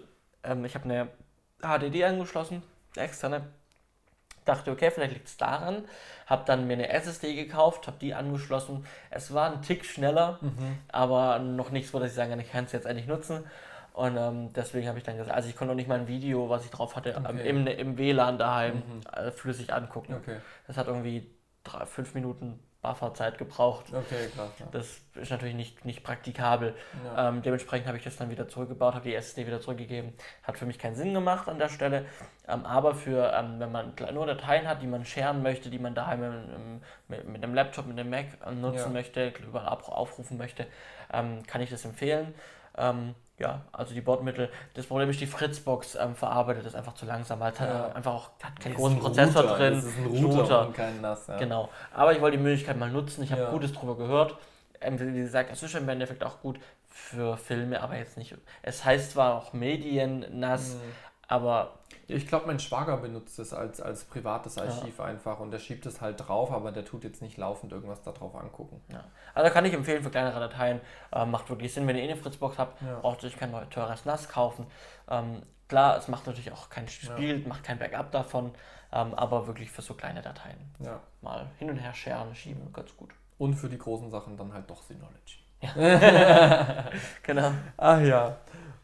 [0.43, 1.09] ähm, ich habe eine
[1.61, 2.63] HDD angeschlossen,
[2.97, 3.43] externe
[4.49, 5.85] dachte, okay, vielleicht liegt es daran.
[6.27, 8.85] Habe dann mir eine SSD gekauft, habe die angeschlossen.
[9.11, 10.79] Es war ein Tick schneller, mhm.
[10.89, 13.45] aber noch nichts, wo ich sagen ich kann es jetzt eigentlich nutzen.
[13.93, 16.49] Und ähm, deswegen habe ich dann gesagt, also ich konnte noch nicht mal ein Video,
[16.49, 17.49] was ich drauf hatte, okay.
[17.49, 19.01] im, im WLAN daheim mhm.
[19.13, 20.15] äh, flüssig angucken.
[20.15, 20.37] Okay.
[20.67, 21.29] Das hat irgendwie
[21.65, 23.87] drei, fünf Minuten Bufferzeit gebraucht.
[23.93, 24.53] Okay, klar.
[24.61, 24.67] Ja.
[24.71, 26.77] Das ist natürlich nicht, nicht praktikabel.
[27.05, 27.29] Ja.
[27.29, 30.13] Ähm, dementsprechend habe ich das dann wieder zurückgebaut, habe die SSD wieder zurückgegeben.
[30.45, 32.07] Hat für mich keinen Sinn gemacht an der Stelle.
[32.47, 35.95] Ähm, aber für, ähm, wenn man nur Dateien hat, die man scheren möchte, die man
[35.95, 38.89] daheim im, mit, mit einem Laptop, mit einem Mac nutzen ja.
[38.89, 40.67] möchte, überall aufrufen möchte,
[41.13, 42.33] ähm, kann ich das empfehlen.
[42.79, 44.51] Ähm, ja, also die Bordmittel.
[44.75, 47.67] Das Problem ist, die Fritzbox ähm, verarbeitet das einfach zu langsam, weil es ja.
[47.67, 49.57] halt einfach auch hat keinen großen Prozessor Router.
[49.57, 49.75] drin.
[49.75, 50.67] Das ist ein Router, Router.
[50.67, 51.27] und kein NAS.
[51.29, 51.39] Ja.
[51.39, 51.69] Genau.
[51.95, 53.23] Aber ich wollte die Möglichkeit mal nutzen.
[53.23, 53.51] Ich habe ja.
[53.51, 54.37] Gutes drüber gehört.
[54.81, 56.59] Ähm, wie gesagt, es ist im Endeffekt auch gut
[56.89, 58.35] für Filme, aber jetzt nicht.
[58.63, 60.81] Es heißt zwar auch Medien NAS, mhm.
[61.29, 61.75] Aber
[62.07, 65.05] ich glaube, mein Schwager benutzt es als, als privates Archiv ja.
[65.05, 68.13] einfach und der schiebt es halt drauf, aber der tut jetzt nicht laufend irgendwas da
[68.13, 68.81] drauf angucken.
[68.91, 69.05] Ja.
[69.35, 70.81] Also kann ich empfehlen für kleinere Dateien.
[71.13, 72.99] Ähm, macht wirklich Sinn, wenn ihr eh eine Fritzbox habt, ja.
[73.01, 74.67] braucht ihr euch kein teures NAS kaufen.
[75.11, 78.53] Ähm, klar, es macht natürlich auch kein Spiel, macht kein Backup davon,
[78.91, 80.59] ähm, aber wirklich für so kleine Dateien.
[81.21, 83.11] Mal hin und her scheren, schieben, ganz gut.
[83.37, 85.41] Und für die großen Sachen dann halt doch Synology.
[85.61, 86.91] Ja.
[87.23, 87.53] genau.
[87.77, 88.37] Ach ja.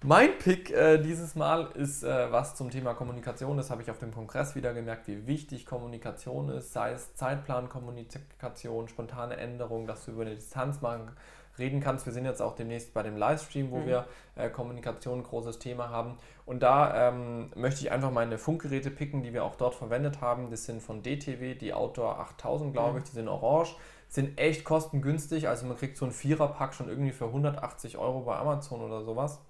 [0.07, 3.57] Mein Pick äh, dieses Mal ist äh, was zum Thema Kommunikation.
[3.57, 8.89] Das habe ich auf dem Kongress wieder gemerkt, wie wichtig Kommunikation ist, sei es Zeitplankommunikation,
[8.89, 11.11] spontane Änderungen, dass du über eine Distanz machen,
[11.59, 12.05] reden kannst.
[12.05, 13.87] Wir sind jetzt auch demnächst bei dem Livestream, wo mhm.
[13.87, 16.19] wir äh, Kommunikation ein großes Thema haben.
[16.45, 20.51] Und da ähm, möchte ich einfach meine Funkgeräte picken, die wir auch dort verwendet haben.
[20.51, 22.99] Das sind von DTW, die Outdoor 8000, glaube mhm.
[22.99, 23.75] ich, die sind orange
[24.11, 25.49] sind echt kostengünstig.
[25.49, 29.41] Also man kriegt so einen Viererpack schon irgendwie für 180 Euro bei Amazon oder sowas.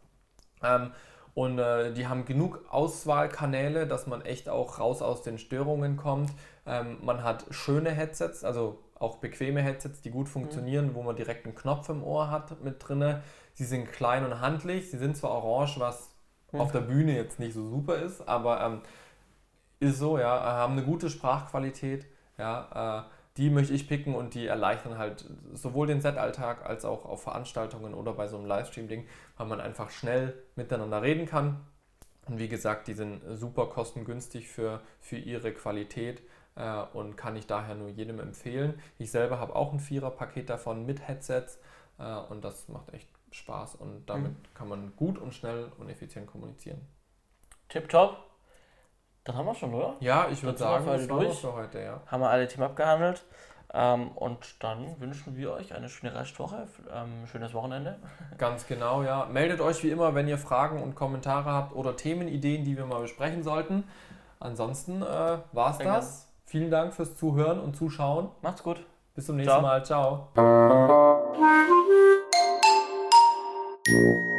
[0.64, 0.90] Ähm,
[1.34, 6.30] und äh, die haben genug Auswahlkanäle, dass man echt auch raus aus den Störungen kommt.
[6.64, 10.94] Ähm, man hat schöne Headsets, also auch bequeme Headsets, die gut funktionieren, mhm.
[10.94, 13.22] wo man direkt einen Knopf im Ohr hat mit drinne.
[13.52, 14.90] Sie sind klein und handlich.
[14.90, 16.10] Sie sind zwar orange, was
[16.52, 16.60] mhm.
[16.60, 18.80] auf der Bühne jetzt nicht so super ist, aber ähm,
[19.80, 22.06] ist so, ja, haben eine gute Sprachqualität.
[22.38, 27.04] Ja, äh, die möchte ich picken und die erleichtern halt sowohl den Set-Alltag als auch
[27.04, 29.06] auf Veranstaltungen oder bei so einem Livestream-Ding,
[29.36, 31.60] weil man einfach schnell miteinander reden kann.
[32.26, 36.22] Und wie gesagt, die sind super kostengünstig für, für ihre Qualität
[36.54, 38.80] äh, und kann ich daher nur jedem empfehlen.
[38.98, 41.58] Ich selber habe auch ein Vierer-Paket davon mit Headsets
[41.98, 44.54] äh, und das macht echt Spaß und damit mhm.
[44.54, 46.80] kann man gut und schnell und effizient kommunizieren.
[47.68, 48.33] Tipptopp.
[49.24, 49.94] Dann haben wir schon, oder?
[50.00, 51.38] Ja, ich würde sagen, das war durch.
[51.38, 52.00] für heute, ja.
[52.06, 53.24] Haben wir alle Themen abgehandelt.
[53.72, 57.98] Ähm, und dann wünschen wir euch eine schöne Restwoche, ähm, schönes Wochenende.
[58.38, 59.26] Ganz genau, ja.
[59.26, 63.00] Meldet euch wie immer, wenn ihr Fragen und Kommentare habt oder Themenideen, die wir mal
[63.00, 63.84] besprechen sollten.
[64.38, 66.28] Ansonsten äh, war es das.
[66.44, 68.28] Vielen Dank fürs Zuhören und Zuschauen.
[68.42, 68.84] Macht's gut.
[69.14, 69.62] Bis zum nächsten Ciao.
[69.62, 69.84] Mal.
[73.84, 74.33] Ciao.